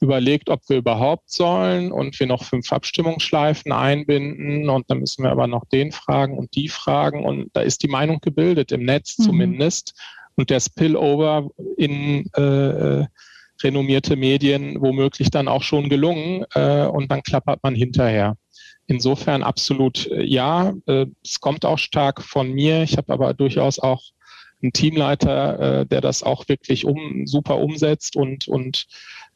[0.00, 5.30] überlegt, ob wir überhaupt sollen und wir noch fünf Abstimmungsschleifen einbinden und dann müssen wir
[5.30, 9.18] aber noch den fragen und die fragen und da ist die Meinung gebildet, im Netz
[9.18, 9.22] mhm.
[9.24, 9.94] zumindest.
[10.36, 13.04] Und der Spillover in äh,
[13.62, 18.36] renommierte Medien womöglich dann auch schon gelungen äh, und dann klappert man hinterher.
[18.86, 22.82] Insofern absolut äh, ja, äh, es kommt auch stark von mir.
[22.82, 24.02] Ich habe aber durchaus auch
[24.62, 28.86] einen Teamleiter, äh, der das auch wirklich um, super umsetzt und, und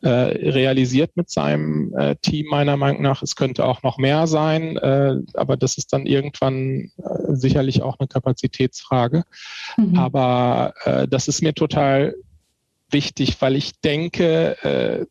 [0.04, 3.22] äh, realisiert mit seinem äh, Team meiner Meinung nach.
[3.22, 7.98] Es könnte auch noch mehr sein, äh, aber das ist dann irgendwann äh, sicherlich auch
[7.98, 9.24] eine Kapazitätsfrage.
[9.78, 9.98] Mhm.
[9.98, 12.14] Aber äh, das ist mir total
[12.90, 15.08] wichtig, weil ich denke,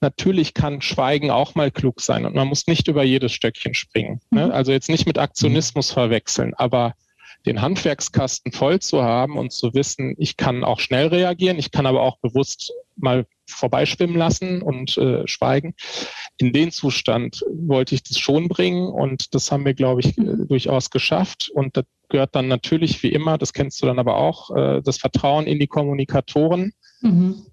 [0.00, 4.20] natürlich kann Schweigen auch mal klug sein und man muss nicht über jedes Stöckchen springen.
[4.30, 4.46] Ne?
[4.46, 4.52] Mhm.
[4.52, 5.94] Also jetzt nicht mit Aktionismus mhm.
[5.94, 6.94] verwechseln, aber
[7.46, 11.86] den Handwerkskasten voll zu haben und zu wissen, ich kann auch schnell reagieren, ich kann
[11.86, 15.74] aber auch bewusst mal vorbeischwimmen lassen und äh, schweigen.
[16.38, 20.46] In den Zustand wollte ich das schon bringen und das haben wir, glaube ich, äh,
[20.46, 21.50] durchaus geschafft.
[21.52, 24.98] Und das gehört dann natürlich wie immer, das kennst du dann aber auch, äh, das
[24.98, 26.72] Vertrauen in die Kommunikatoren.
[27.00, 27.46] Mhm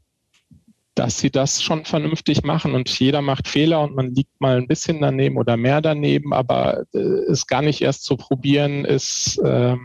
[0.99, 4.67] dass sie das schon vernünftig machen und jeder macht Fehler und man liegt mal ein
[4.67, 9.77] bisschen daneben oder mehr daneben, aber äh, es gar nicht erst zu probieren, ist äh,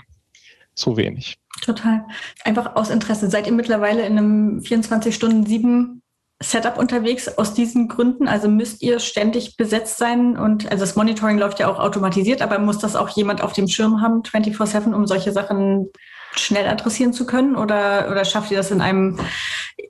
[0.74, 1.36] zu wenig.
[1.62, 2.04] Total.
[2.44, 3.30] Einfach aus Interesse.
[3.30, 6.00] Seid ihr mittlerweile in einem 24-Stunden-7
[6.42, 8.28] Setup unterwegs aus diesen Gründen?
[8.28, 12.58] Also müsst ihr ständig besetzt sein und also das Monitoring läuft ja auch automatisiert, aber
[12.58, 15.90] muss das auch jemand auf dem Schirm haben, 24-7, um solche Sachen
[16.36, 17.56] schnell adressieren zu können?
[17.56, 19.18] Oder, oder schafft ihr das in einem,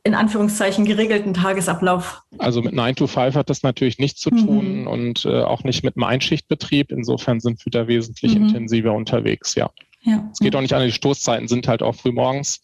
[0.05, 2.22] in Anführungszeichen, geregelten Tagesablauf?
[2.38, 4.87] Also mit 9 to 5 hat das natürlich nichts zu tun mhm.
[4.87, 6.92] und äh, auch nicht mit einem Einschichtbetrieb.
[6.92, 8.48] Insofern sind wir da wesentlich mhm.
[8.48, 9.70] intensiver unterwegs, ja.
[10.05, 10.29] Ja.
[10.31, 12.61] Es geht auch nicht an, die Stoßzeiten sind halt auch früh morgens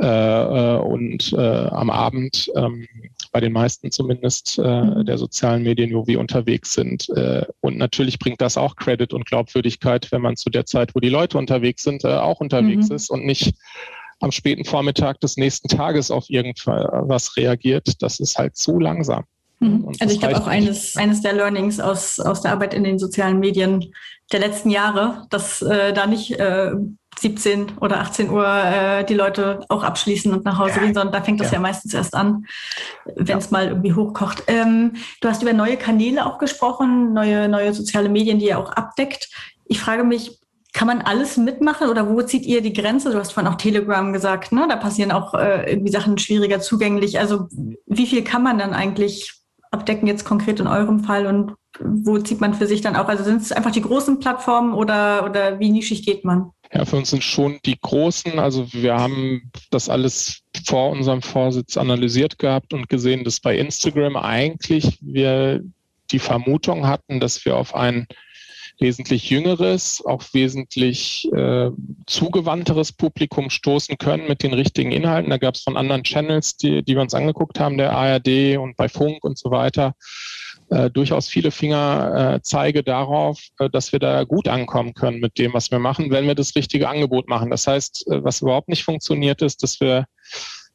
[0.00, 2.86] äh, äh, und äh, am Abend, ähm,
[3.32, 7.08] bei den meisten zumindest äh, der sozialen Medien, wo wir unterwegs sind.
[7.10, 11.00] Äh, und natürlich bringt das auch Credit und Glaubwürdigkeit, wenn man zu der Zeit, wo
[11.00, 12.96] die Leute unterwegs sind, äh, auch unterwegs mhm.
[12.96, 13.54] ist und nicht
[14.20, 18.00] am späten Vormittag des nächsten Tages auf irgendwas reagiert.
[18.00, 19.24] Das ist halt zu langsam.
[19.60, 19.92] Mhm.
[20.00, 23.38] Also ich glaube auch eines, eines der Learnings aus, aus der Arbeit in den sozialen
[23.38, 23.92] Medien
[24.32, 26.72] der letzten Jahre, dass äh, da nicht äh,
[27.18, 30.82] 17 oder 18 Uhr äh, die Leute auch abschließen und nach Hause ja.
[30.82, 32.46] gehen, sondern da fängt das ja, ja meistens erst an,
[33.16, 33.50] wenn es ja.
[33.50, 34.44] mal irgendwie hochkocht.
[34.46, 38.72] Ähm, du hast über neue Kanäle auch gesprochen, neue, neue soziale Medien, die ihr auch
[38.72, 39.28] abdeckt.
[39.66, 40.38] Ich frage mich,
[40.72, 43.10] kann man alles mitmachen oder wo zieht ihr die Grenze?
[43.10, 44.66] Du hast vorhin auch Telegram gesagt, ne?
[44.68, 47.18] Da passieren auch äh, irgendwie Sachen schwieriger zugänglich.
[47.18, 47.48] Also
[47.86, 49.39] wie viel kann man dann eigentlich
[49.70, 53.08] abdecken jetzt konkret in eurem Fall und wo zieht man für sich dann auch?
[53.08, 56.50] Also sind es einfach die großen Plattformen oder, oder wie nischig geht man?
[56.72, 58.38] Ja, für uns sind schon die großen.
[58.38, 64.16] Also wir haben das alles vor unserem Vorsitz analysiert gehabt und gesehen, dass bei Instagram
[64.16, 65.62] eigentlich wir
[66.10, 68.06] die Vermutung hatten, dass wir auf ein
[68.80, 71.70] wesentlich jüngeres, auch wesentlich äh,
[72.06, 75.30] zugewandteres Publikum stoßen können mit den richtigen Inhalten.
[75.30, 78.76] Da gab es von anderen Channels, die, die wir uns angeguckt haben, der ARD und
[78.76, 79.94] bei Funk und so weiter,
[80.70, 85.52] äh, durchaus viele Fingerzeige äh, darauf, äh, dass wir da gut ankommen können mit dem,
[85.52, 87.50] was wir machen, wenn wir das richtige Angebot machen.
[87.50, 90.06] Das heißt, äh, was überhaupt nicht funktioniert, ist, dass wir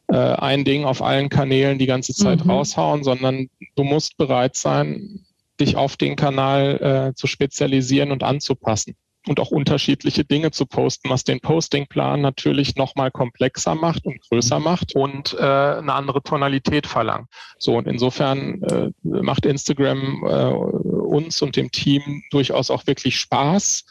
[0.08, 2.52] äh, ein Ding auf allen Kanälen die ganze Zeit mhm.
[2.52, 5.25] raushauen, sondern du musst bereit sein,
[5.60, 8.96] dich auf den Kanal äh, zu spezialisieren und anzupassen
[9.28, 14.60] und auch unterschiedliche Dinge zu posten, was den Postingplan natürlich nochmal komplexer macht und größer
[14.60, 17.28] macht und äh, eine andere Tonalität verlangt.
[17.58, 23.86] So und insofern äh, macht Instagram äh, uns und dem Team durchaus auch wirklich Spaß.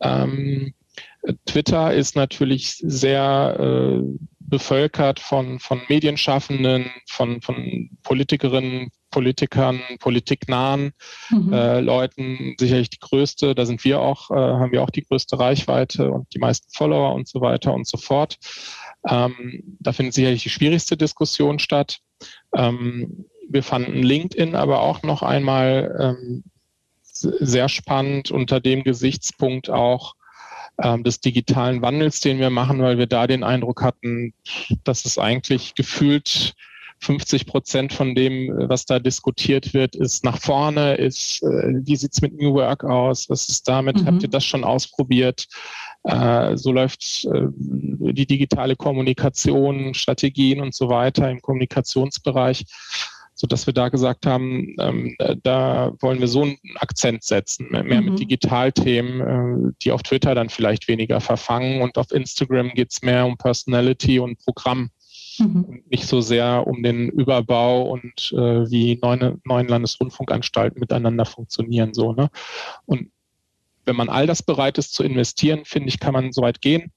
[0.00, 0.72] Ähm,
[1.44, 4.02] Twitter ist natürlich sehr äh,
[4.50, 10.92] bevölkert von, von Medienschaffenden, von, von Politikerinnen, Politikern, politiknahen
[11.30, 11.52] mhm.
[11.52, 13.54] äh, Leuten sicherlich die größte.
[13.54, 17.14] Da sind wir auch, äh, haben wir auch die größte Reichweite und die meisten Follower
[17.14, 18.36] und so weiter und so fort.
[19.08, 21.98] Ähm, da findet sicherlich die schwierigste Diskussion statt.
[22.54, 26.44] Ähm, wir fanden LinkedIn aber auch noch einmal ähm,
[27.02, 30.14] sehr spannend unter dem Gesichtspunkt auch,
[30.82, 34.32] ähm, des digitalen Wandels, den wir machen, weil wir da den Eindruck hatten,
[34.84, 36.54] dass es eigentlich gefühlt
[37.00, 42.20] 50 Prozent von dem, was da diskutiert wird, ist nach vorne, ist, äh, wie sieht's
[42.20, 44.06] mit New Work aus, was ist damit, mhm.
[44.06, 45.46] habt ihr das schon ausprobiert?
[46.04, 52.64] Äh, so läuft äh, die digitale Kommunikation, Strategien und so weiter im Kommunikationsbereich
[53.40, 58.02] so dass wir da gesagt haben, ähm, da wollen wir so einen Akzent setzen, mehr
[58.02, 58.10] mhm.
[58.10, 59.20] mit Digitalthemen,
[59.70, 63.38] äh, die auf Twitter dann vielleicht weniger verfangen und auf Instagram geht es mehr um
[63.38, 64.90] Personality und Programm.
[65.38, 65.64] Mhm.
[65.64, 71.94] Und nicht so sehr um den Überbau und äh, wie neun, neun Landesrundfunkanstalten miteinander funktionieren.
[71.94, 72.28] So, ne?
[72.84, 73.10] Und
[73.86, 76.92] wenn man all das bereit ist zu investieren, finde ich, kann man so weit gehen.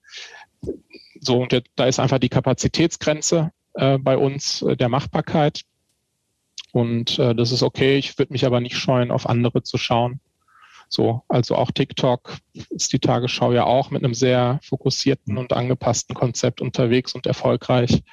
[1.22, 5.62] So, und da ist einfach die Kapazitätsgrenze äh, bei uns äh, der Machbarkeit.
[6.74, 7.98] Und äh, das ist okay.
[7.98, 10.20] Ich würde mich aber nicht scheuen, auf andere zu schauen.
[10.90, 12.38] So, also auch TikTok
[12.72, 18.04] ist die Tagesschau ja auch mit einem sehr fokussierten und angepassten Konzept unterwegs und erfolgreich.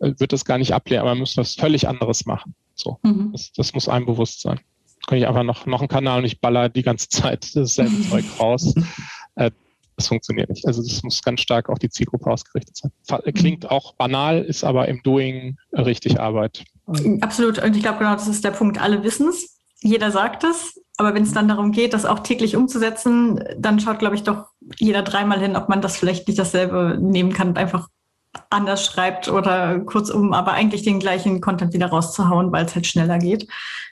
[0.00, 2.54] Äh, wird das gar nicht ablehnen, aber man muss was völlig anderes machen.
[2.74, 3.30] So, mhm.
[3.32, 4.60] das, das, muss einem bewusst sein.
[5.06, 8.24] Kann ich einfach noch, noch einen Kanal und ich baller die ganze Zeit dasselbe Zeug
[8.40, 8.74] raus.
[9.36, 9.52] Äh,
[9.96, 10.66] das funktioniert nicht.
[10.66, 12.90] Also das muss ganz stark auf die Zielgruppe ausgerichtet sein.
[13.34, 16.64] Klingt auch banal, ist aber im Doing richtig Arbeit.
[17.20, 17.62] Absolut.
[17.62, 18.80] Und ich glaube, genau das ist der Punkt.
[18.80, 19.58] Alle wissen es.
[19.80, 20.80] Jeder sagt es.
[20.98, 24.46] Aber wenn es dann darum geht, das auch täglich umzusetzen, dann schaut, glaube ich, doch
[24.76, 27.88] jeder dreimal hin, ob man das vielleicht nicht dasselbe nehmen kann und einfach
[28.50, 33.18] anders schreibt oder kurzum, aber eigentlich den gleichen Content wieder rauszuhauen, weil es halt schneller
[33.18, 33.46] geht,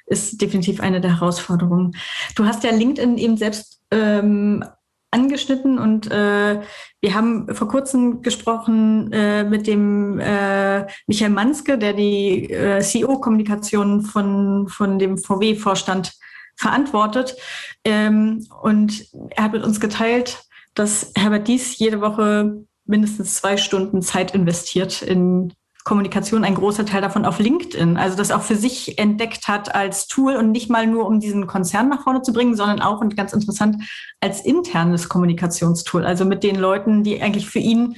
[0.07, 1.93] ist definitiv eine der Herausforderungen.
[2.37, 4.65] Du hast ja LinkedIn eben selbst ähm,
[5.11, 6.61] angeschnitten und äh,
[7.01, 14.03] wir haben vor kurzem gesprochen äh, mit dem äh, Michael Manske, der die äh, CEO-Kommunikation
[14.03, 16.13] von, von dem VW-Vorstand
[16.57, 17.37] verantwortet.
[17.85, 20.45] Ähm, und er hat mit uns geteilt,
[20.75, 25.53] dass Herbert Dies jede Woche mindestens zwei Stunden Zeit investiert in
[25.85, 27.97] Kommunikation, ein großer Teil davon auf LinkedIn.
[27.97, 31.47] Also das auch für sich entdeckt hat als Tool und nicht mal nur, um diesen
[31.47, 33.83] Konzern nach vorne zu bringen, sondern auch und ganz interessant
[34.21, 36.05] als internes Kommunikationstool.
[36.05, 37.97] Also mit den Leuten, die eigentlich für ihn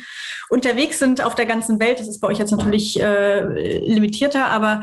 [0.49, 1.99] unterwegs sind auf der ganzen Welt.
[1.99, 4.83] Das ist bei euch jetzt natürlich äh, limitierter, aber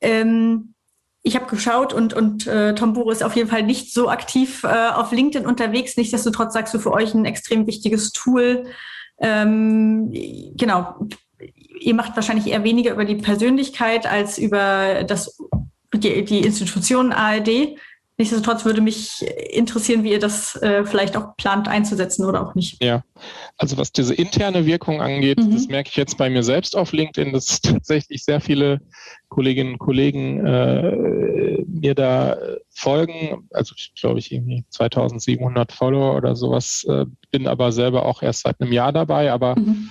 [0.00, 0.74] ähm,
[1.22, 4.64] ich habe geschaut und, und äh, Tom Buro ist auf jeden Fall nicht so aktiv
[4.64, 5.96] äh, auf LinkedIn unterwegs.
[5.96, 8.64] Nichtsdestotrotz sagst du für euch ein extrem wichtiges Tool.
[9.20, 10.10] Ähm,
[10.56, 10.94] genau,
[11.80, 15.38] ihr macht wahrscheinlich eher weniger über die Persönlichkeit als über das,
[15.94, 17.76] die, die Institution ARD.
[18.20, 22.82] Nichtsdestotrotz würde mich interessieren, wie ihr das äh, vielleicht auch plant einzusetzen oder auch nicht.
[22.82, 23.04] Ja,
[23.56, 25.52] also was diese interne Wirkung angeht, mhm.
[25.52, 28.80] das merke ich jetzt bei mir selbst auf LinkedIn, dass tatsächlich sehr viele
[29.28, 32.36] Kolleginnen und Kollegen äh, mir da
[32.70, 33.46] folgen.
[33.52, 38.42] Also ich glaube ich irgendwie 2700 Follower oder sowas, äh, bin aber selber auch erst
[38.42, 39.90] seit einem Jahr dabei, aber mhm.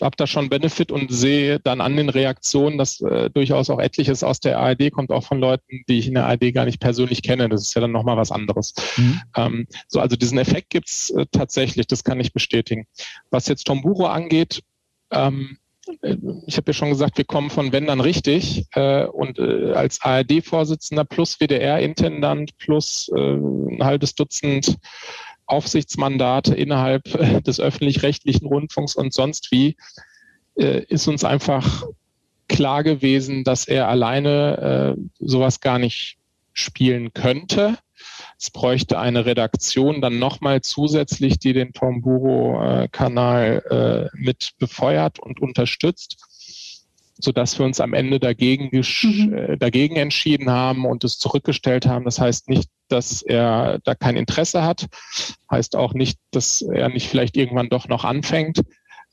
[0.00, 4.22] Habe da schon Benefit und sehe dann an den Reaktionen, dass äh, durchaus auch etliches
[4.22, 7.22] aus der ARD kommt, auch von Leuten, die ich in der ARD gar nicht persönlich
[7.22, 7.48] kenne.
[7.48, 8.74] Das ist ja dann nochmal was anderes.
[8.96, 9.20] Mhm.
[9.36, 12.86] Ähm, so, also diesen Effekt gibt's äh, tatsächlich, das kann ich bestätigen.
[13.30, 14.62] Was jetzt Tomburo angeht,
[15.10, 15.58] ähm,
[16.02, 19.72] äh, ich habe ja schon gesagt, wir kommen von Wenn dann richtig äh, und äh,
[19.72, 24.76] als ARD-Vorsitzender plus WDR-Intendant plus äh, ein halbes Dutzend
[25.46, 29.76] Aufsichtsmandate innerhalb äh, des öffentlich-rechtlichen Rundfunks und sonst wie,
[30.56, 31.84] äh, ist uns einfach
[32.48, 36.18] klar gewesen, dass er alleine äh, sowas gar nicht
[36.52, 37.78] spielen könnte.
[38.38, 46.16] Es bräuchte eine Redaktion dann nochmal zusätzlich, die den Tomburo-Kanal mit befeuert und unterstützt.
[47.18, 49.56] sodass wir uns am Ende dagegen, mhm.
[49.58, 52.04] dagegen entschieden haben und es zurückgestellt haben.
[52.04, 54.86] Das heißt nicht, dass er da kein Interesse hat,
[55.50, 58.60] heißt auch nicht, dass er nicht vielleicht irgendwann doch noch anfängt,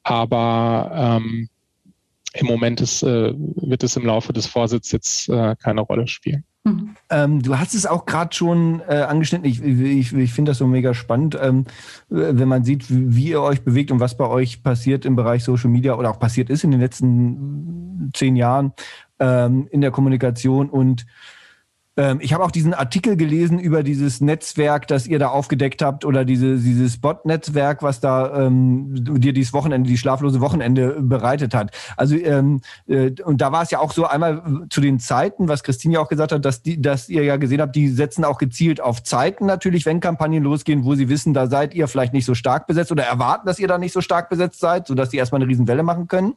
[0.04, 1.50] aber ähm,
[2.34, 6.44] im Moment ist, äh, wird es im Laufe des Vorsitzes jetzt äh, keine Rolle spielen.
[6.64, 6.96] Mhm.
[7.10, 9.50] Ähm, du hast es auch gerade schon äh, angeschnitten.
[9.50, 11.66] Ich, ich, ich finde das so mega spannend, ähm,
[12.10, 15.44] wenn man sieht, wie, wie, ihr euch bewegt und was bei euch passiert im Bereich
[15.44, 18.74] Social Media oder auch passiert ist in den letzten zehn Jahren
[19.20, 21.06] ähm, in der Kommunikation und
[22.00, 26.06] ähm, ich habe auch diesen Artikel gelesen über dieses Netzwerk, das ihr da aufgedeckt habt
[26.06, 28.88] oder diese, dieses Bot-Netzwerk, was da ähm,
[29.20, 31.72] dir dieses Wochenende, die schlaflose Wochenende bereitet hat.
[31.98, 35.62] Also ähm, äh, und da war es ja auch so einmal zu den Zeiten, was
[35.62, 38.38] Christine ja auch gesagt hat, dass die, dass ihr ja gesehen habt, die setzen auch
[38.38, 42.26] gezielt auf Zeiten natürlich, wenn Kampagnen losgehen, wo sie wissen, da seid ihr vielleicht nicht
[42.26, 45.18] so stark besetzt oder erwarten, dass ihr da nicht so stark besetzt seid, sodass die
[45.18, 46.36] erstmal eine Riesenwelle machen können.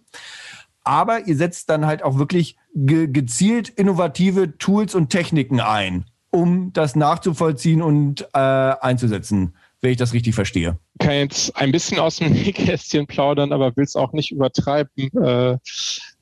[0.84, 6.72] Aber ihr setzt dann halt auch wirklich ge gezielt innovative Tools und Techniken ein, um
[6.72, 10.78] das nachzuvollziehen und äh, einzusetzen, wenn ich das richtig verstehe.
[10.98, 15.10] Ich kann jetzt ein bisschen aus dem Nähkästchen plaudern, aber will es auch nicht übertreiben.
[15.22, 15.58] Äh,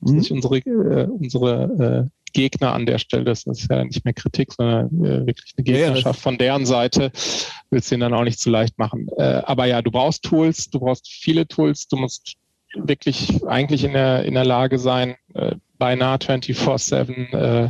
[0.01, 0.15] mhm.
[0.15, 4.53] nicht unsere, äh, unsere äh, Gegner an der Stelle, das ist ja nicht mehr Kritik,
[4.53, 7.11] sondern äh, wirklich eine Gegnerschaft ja, von deren Seite,
[7.69, 9.07] willst du ihnen dann auch nicht zu leicht machen.
[9.17, 12.35] Äh, aber ja, du brauchst Tools, du brauchst viele Tools, du musst
[12.75, 17.69] wirklich eigentlich in der, in der Lage sein, äh, beinahe 24-7 äh,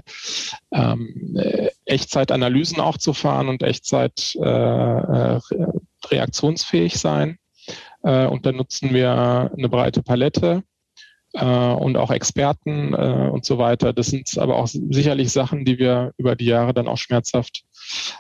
[0.73, 5.39] ähm, äh, Echtzeitanalysen auch zu fahren und Echtzeit äh, äh,
[6.09, 7.37] reaktionsfähig sein.
[8.03, 10.63] Äh, und da nutzen wir eine breite Palette
[11.33, 13.93] äh, und auch Experten und so weiter.
[13.93, 17.63] Das sind aber auch sicherlich Sachen, die wir über die Jahre dann auch schmerzhaft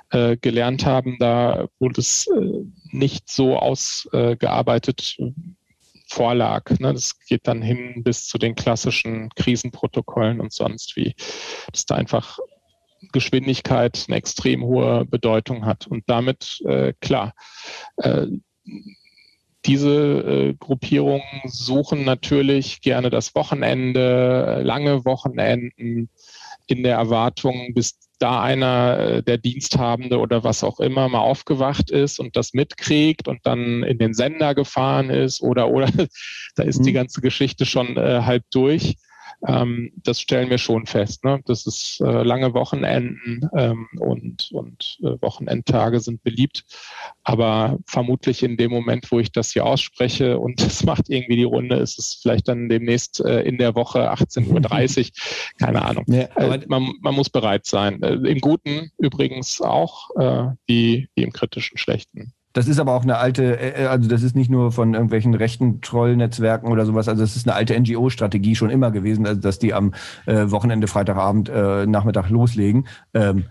[0.09, 2.27] gelernt haben, da wurde es
[2.91, 5.17] nicht so ausgearbeitet
[6.11, 6.69] vorlag.
[6.79, 6.93] Ne?
[6.93, 11.15] Das geht dann hin bis zu den klassischen Krisenprotokollen und sonst wie.
[11.71, 12.37] Dass da einfach
[13.11, 15.87] Geschwindigkeit eine extrem hohe Bedeutung hat.
[15.87, 17.33] Und damit, äh, klar,
[17.97, 18.27] äh,
[19.65, 26.09] diese äh, Gruppierungen suchen natürlich gerne das Wochenende, lange Wochenenden
[26.67, 31.89] in der Erwartung, bis da einer äh, der Diensthabende oder was auch immer mal aufgewacht
[31.89, 35.87] ist und das mitkriegt und dann in den Sender gefahren ist oder oder
[36.55, 36.83] da ist mhm.
[36.83, 38.95] die ganze Geschichte schon äh, halb durch.
[39.47, 41.23] Ähm, das stellen wir schon fest.
[41.23, 41.41] Ne?
[41.45, 46.63] Das ist äh, lange Wochenenden ähm, und, und äh, Wochenendtage sind beliebt.
[47.23, 51.43] Aber vermutlich in dem Moment, wo ich das hier ausspreche und es macht irgendwie die
[51.43, 55.11] Runde, ist es vielleicht dann demnächst äh, in der Woche 18.30 Uhr.
[55.59, 56.05] Keine Ahnung.
[56.07, 58.01] Ja, äh, man, man, muss bereit sein.
[58.03, 62.33] Äh, Im Guten übrigens auch, äh, wie, wie im kritischen Schlechten.
[62.53, 65.33] Das ist aber auch eine alte, äh, äh, also das ist nicht nur von irgendwelchen
[65.33, 69.59] rechten Trollnetzwerken oder sowas, also das ist eine alte NGO-Strategie schon immer gewesen, also dass
[69.59, 69.93] die am
[70.25, 72.87] äh, Wochenende, Freitagabend, äh, Nachmittag loslegen.
[73.13, 73.45] Ähm,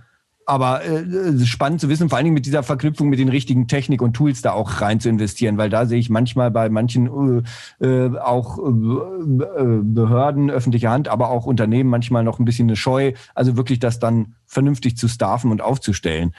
[0.50, 4.02] aber äh, spannend zu wissen, vor allen Dingen mit dieser Verknüpfung mit den richtigen Technik
[4.02, 7.44] und Tools da auch rein zu investieren, weil da sehe ich manchmal bei manchen
[7.80, 8.72] äh, äh auch äh,
[9.82, 14.00] Behörden, öffentliche Hand, aber auch Unternehmen manchmal noch ein bisschen eine Scheu, also wirklich das
[14.00, 16.34] dann vernünftig zu staffen und aufzustellen.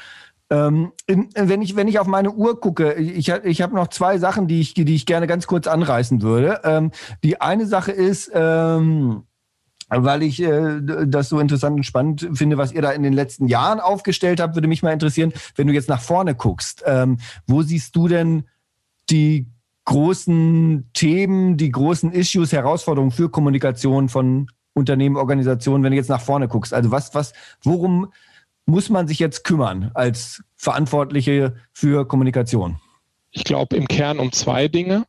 [0.51, 4.49] Ähm, wenn, ich, wenn ich auf meine Uhr gucke, ich, ich habe noch zwei Sachen,
[4.49, 6.59] die ich, die ich gerne ganz kurz anreißen würde.
[6.65, 6.91] Ähm,
[7.23, 9.23] die eine Sache ist, ähm,
[9.87, 13.47] weil ich äh, das so interessant und spannend finde, was ihr da in den letzten
[13.47, 17.61] Jahren aufgestellt habt, würde mich mal interessieren, wenn du jetzt nach vorne guckst, ähm, wo
[17.61, 18.43] siehst du denn
[19.09, 19.47] die
[19.85, 26.21] großen Themen, die großen Issues, Herausforderungen für Kommunikation von Unternehmen, Organisationen, wenn du jetzt nach
[26.21, 26.73] vorne guckst?
[26.73, 27.31] Also was, was,
[27.63, 28.11] worum
[28.65, 32.79] muss man sich jetzt kümmern als Verantwortliche für Kommunikation?
[33.31, 35.05] Ich glaube im Kern um zwei Dinge.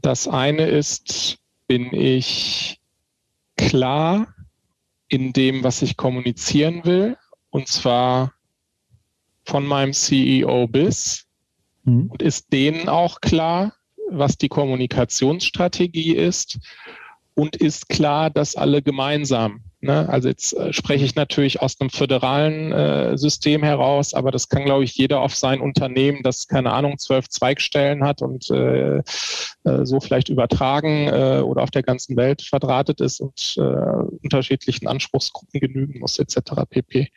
[0.00, 2.80] Das eine ist, bin ich
[3.56, 4.34] klar
[5.08, 7.18] in dem, was ich kommunizieren will,
[7.50, 8.32] und zwar
[9.44, 11.26] von meinem CEO bis,
[11.84, 12.06] mhm.
[12.10, 13.74] und ist denen auch klar,
[14.10, 16.58] was die Kommunikationsstrategie ist,
[17.34, 20.08] und ist klar, dass alle gemeinsam Ne?
[20.08, 24.64] Also jetzt äh, spreche ich natürlich aus einem föderalen äh, System heraus, aber das kann,
[24.64, 29.02] glaube ich, jeder auf sein Unternehmen, das keine Ahnung, zwölf Zweigstellen hat und äh, äh,
[29.82, 33.56] so vielleicht übertragen äh, oder auf der ganzen Welt verdrahtet ist und
[34.22, 36.62] unterschiedlichen Anspruchsgruppen genügen muss, etc.
[36.68, 37.08] pp.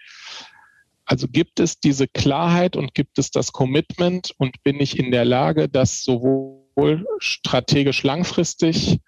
[1.05, 5.23] Also gibt es diese Klarheit und gibt es das Commitment und bin ich in der
[5.23, 8.99] Lage, das sowohl strategisch langfristig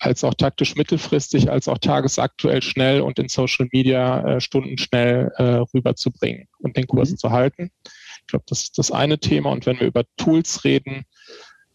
[0.00, 5.42] als auch taktisch mittelfristig, als auch tagesaktuell schnell und in Social Media äh, stundenschnell äh,
[5.74, 7.18] rüberzubringen und den Kurs mhm.
[7.18, 7.70] zu halten.
[7.84, 9.50] Ich glaube, das ist das eine Thema.
[9.50, 11.04] Und wenn wir über Tools reden,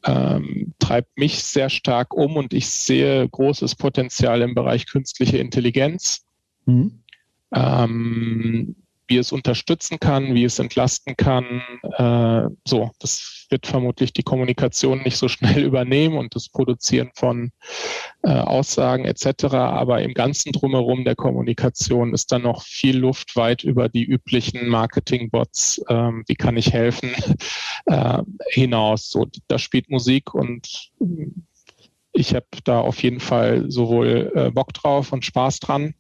[0.05, 6.26] ähm, treibt mich sehr stark um und ich sehe großes Potenzial im Bereich künstliche Intelligenz.
[6.65, 7.03] Mhm.
[7.53, 8.76] Ähm,
[9.08, 11.62] wie es unterstützen kann, wie es entlasten kann.
[11.97, 17.51] Äh, so, das wird vermutlich die Kommunikation nicht so schnell übernehmen und das Produzieren von
[18.24, 19.45] äh, Aussagen etc.
[19.53, 24.68] Aber im ganzen drumherum der Kommunikation ist dann noch viel Luft weit über die üblichen
[24.68, 27.12] Marketing-Bots, äh, wie kann ich helfen,
[27.86, 29.10] äh, hinaus.
[29.10, 30.91] So, da spielt Musik und
[32.12, 35.93] ich habe da auf jeden Fall sowohl äh, Bock drauf und Spaß dran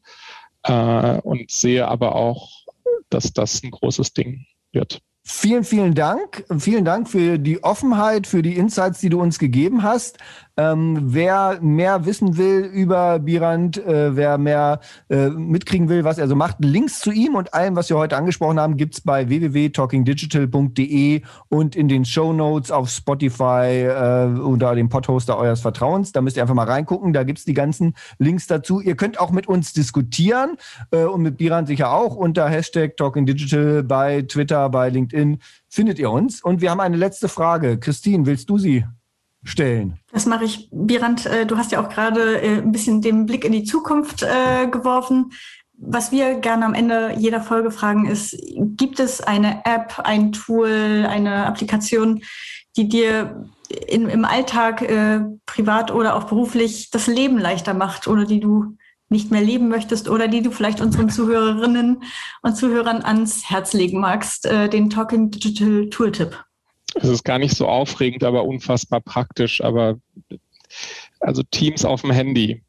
[0.63, 2.64] äh, und sehe aber auch
[3.09, 5.01] dass das ein großes Ding wird.
[5.27, 6.45] Vielen, vielen Dank.
[6.59, 10.19] Vielen Dank für die Offenheit, für die Insights, die du uns gegeben hast.
[10.57, 14.79] Ähm, wer mehr wissen will über Birand, äh, wer mehr
[15.09, 18.15] äh, mitkriegen will, was er so macht, Links zu ihm und allem, was wir heute
[18.15, 24.87] angesprochen haben, gibt's bei www.talkingdigital.de und in den Show Notes auf Spotify äh, unter dem
[24.87, 26.13] Podhoster eures Vertrauens.
[26.13, 27.11] Da müsst ihr einfach mal reingucken.
[27.11, 28.79] Da gibt's die ganzen Links dazu.
[28.79, 30.55] Ihr könnt auch mit uns diskutieren
[30.91, 36.09] äh, und mit Birand sicher auch unter Hashtag Talkingdigital bei Twitter, bei LinkedIn findet ihr
[36.09, 36.41] uns.
[36.41, 37.77] Und wir haben eine letzte Frage.
[37.77, 38.85] Christine, willst du sie
[39.45, 39.97] stellen.
[40.11, 40.67] Das mache ich.
[40.71, 44.23] Birand, äh, du hast ja auch gerade äh, ein bisschen den Blick in die Zukunft
[44.23, 45.31] äh, geworfen.
[45.77, 51.05] Was wir gerne am Ende jeder Folge fragen ist, gibt es eine App, ein Tool,
[51.07, 52.21] eine Applikation,
[52.77, 53.45] die dir
[53.87, 54.87] in, im Alltag,
[55.45, 58.77] privat oder auch beruflich, das Leben leichter macht oder die du
[59.09, 62.03] nicht mehr leben möchtest oder die du vielleicht unseren Zuhörerinnen
[62.41, 66.43] und Zuhörern ans Herz legen magst, äh, den Talking Digital Tooltip?
[66.95, 69.61] Es ist gar nicht so aufregend, aber unfassbar praktisch.
[69.61, 69.99] Aber
[71.19, 72.63] also Teams auf dem Handy,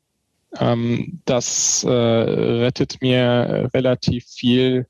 [0.59, 4.87] ähm, das äh, rettet mir relativ viel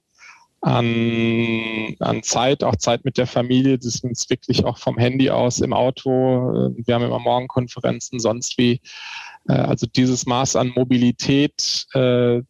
[0.62, 3.78] an, an Zeit, auch Zeit mit der Familie.
[3.78, 6.72] Das ist wirklich auch vom Handy aus im Auto.
[6.76, 8.80] Wir haben immer Morgenkonferenzen, sonst wie.
[9.48, 12.42] Äh, also dieses Maß an Mobilität, äh,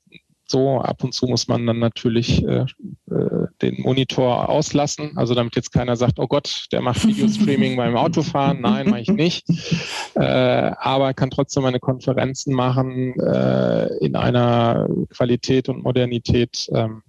[0.46, 0.80] so.
[0.80, 2.66] Ab und zu muss man dann natürlich äh,
[3.10, 7.96] äh, den Monitor auslassen, also damit jetzt keiner sagt, oh Gott, der macht Videostreaming beim
[7.96, 8.60] Autofahren.
[8.60, 9.46] Nein, mache ich nicht.
[10.14, 17.02] Äh, aber kann trotzdem meine Konferenzen machen äh, in einer Qualität und Modernität, ähm,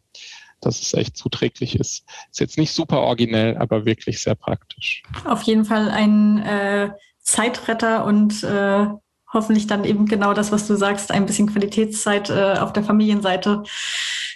[0.59, 2.03] dass es echt zuträglich ist.
[2.29, 5.03] Ist jetzt nicht super originell, aber wirklich sehr praktisch.
[5.23, 6.89] Auf jeden Fall ein äh,
[7.21, 8.87] Zeitretter und äh,
[9.33, 13.63] hoffentlich dann eben genau das, was du sagst, ein bisschen Qualitätszeit äh, auf der Familienseite.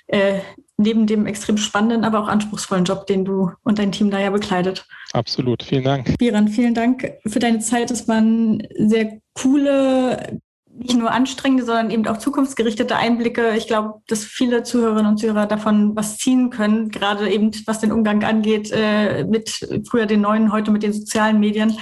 [0.07, 0.39] Äh,
[0.81, 4.29] neben dem extrem spannenden, aber auch anspruchsvollen Job, den du und dein Team da ja
[4.29, 4.85] bekleidet.
[5.13, 6.17] Absolut, vielen Dank.
[6.17, 7.91] Biran, vielen Dank für deine Zeit.
[7.91, 10.39] Es waren sehr coole,
[10.73, 13.55] nicht nur anstrengende, sondern eben auch zukunftsgerichtete Einblicke.
[13.55, 17.91] Ich glaube, dass viele Zuhörerinnen und Zuhörer davon was ziehen können, gerade eben was den
[17.91, 21.77] Umgang angeht äh, mit früher den neuen, heute mit den sozialen Medien.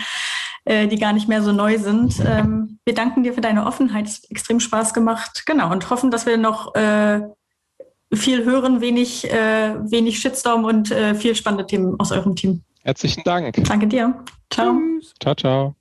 [0.70, 2.22] Äh, die gar nicht mehr so neu sind.
[2.24, 4.06] Ähm, wir danken dir für deine Offenheit.
[4.06, 5.42] Es hat extrem Spaß gemacht.
[5.48, 5.72] Genau.
[5.72, 7.22] Und hoffen, dass wir noch äh,
[8.14, 12.62] viel hören, wenig, äh, wenig Shitstorm und äh, viel spannende Themen aus eurem Team.
[12.84, 13.56] Herzlichen Dank.
[13.64, 14.24] Danke dir.
[14.52, 14.76] Ciao.
[15.00, 15.16] Tschüss.
[15.20, 15.76] Ciao, ciao.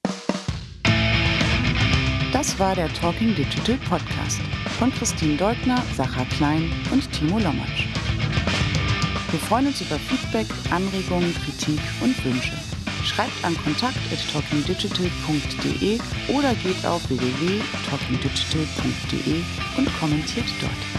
[2.33, 4.41] Das war der Talking Digital Podcast
[4.79, 7.89] von Christine Deutner, Sacha Klein und Timo Lommatsch.
[9.33, 12.68] Wir freuen uns über Feedback, Anregungen, Kritik und Wünsche.
[13.05, 19.43] Schreibt an kontakt.talkingdigital.de oder geht auf www.talkingdigital.de
[19.77, 20.98] und kommentiert dort.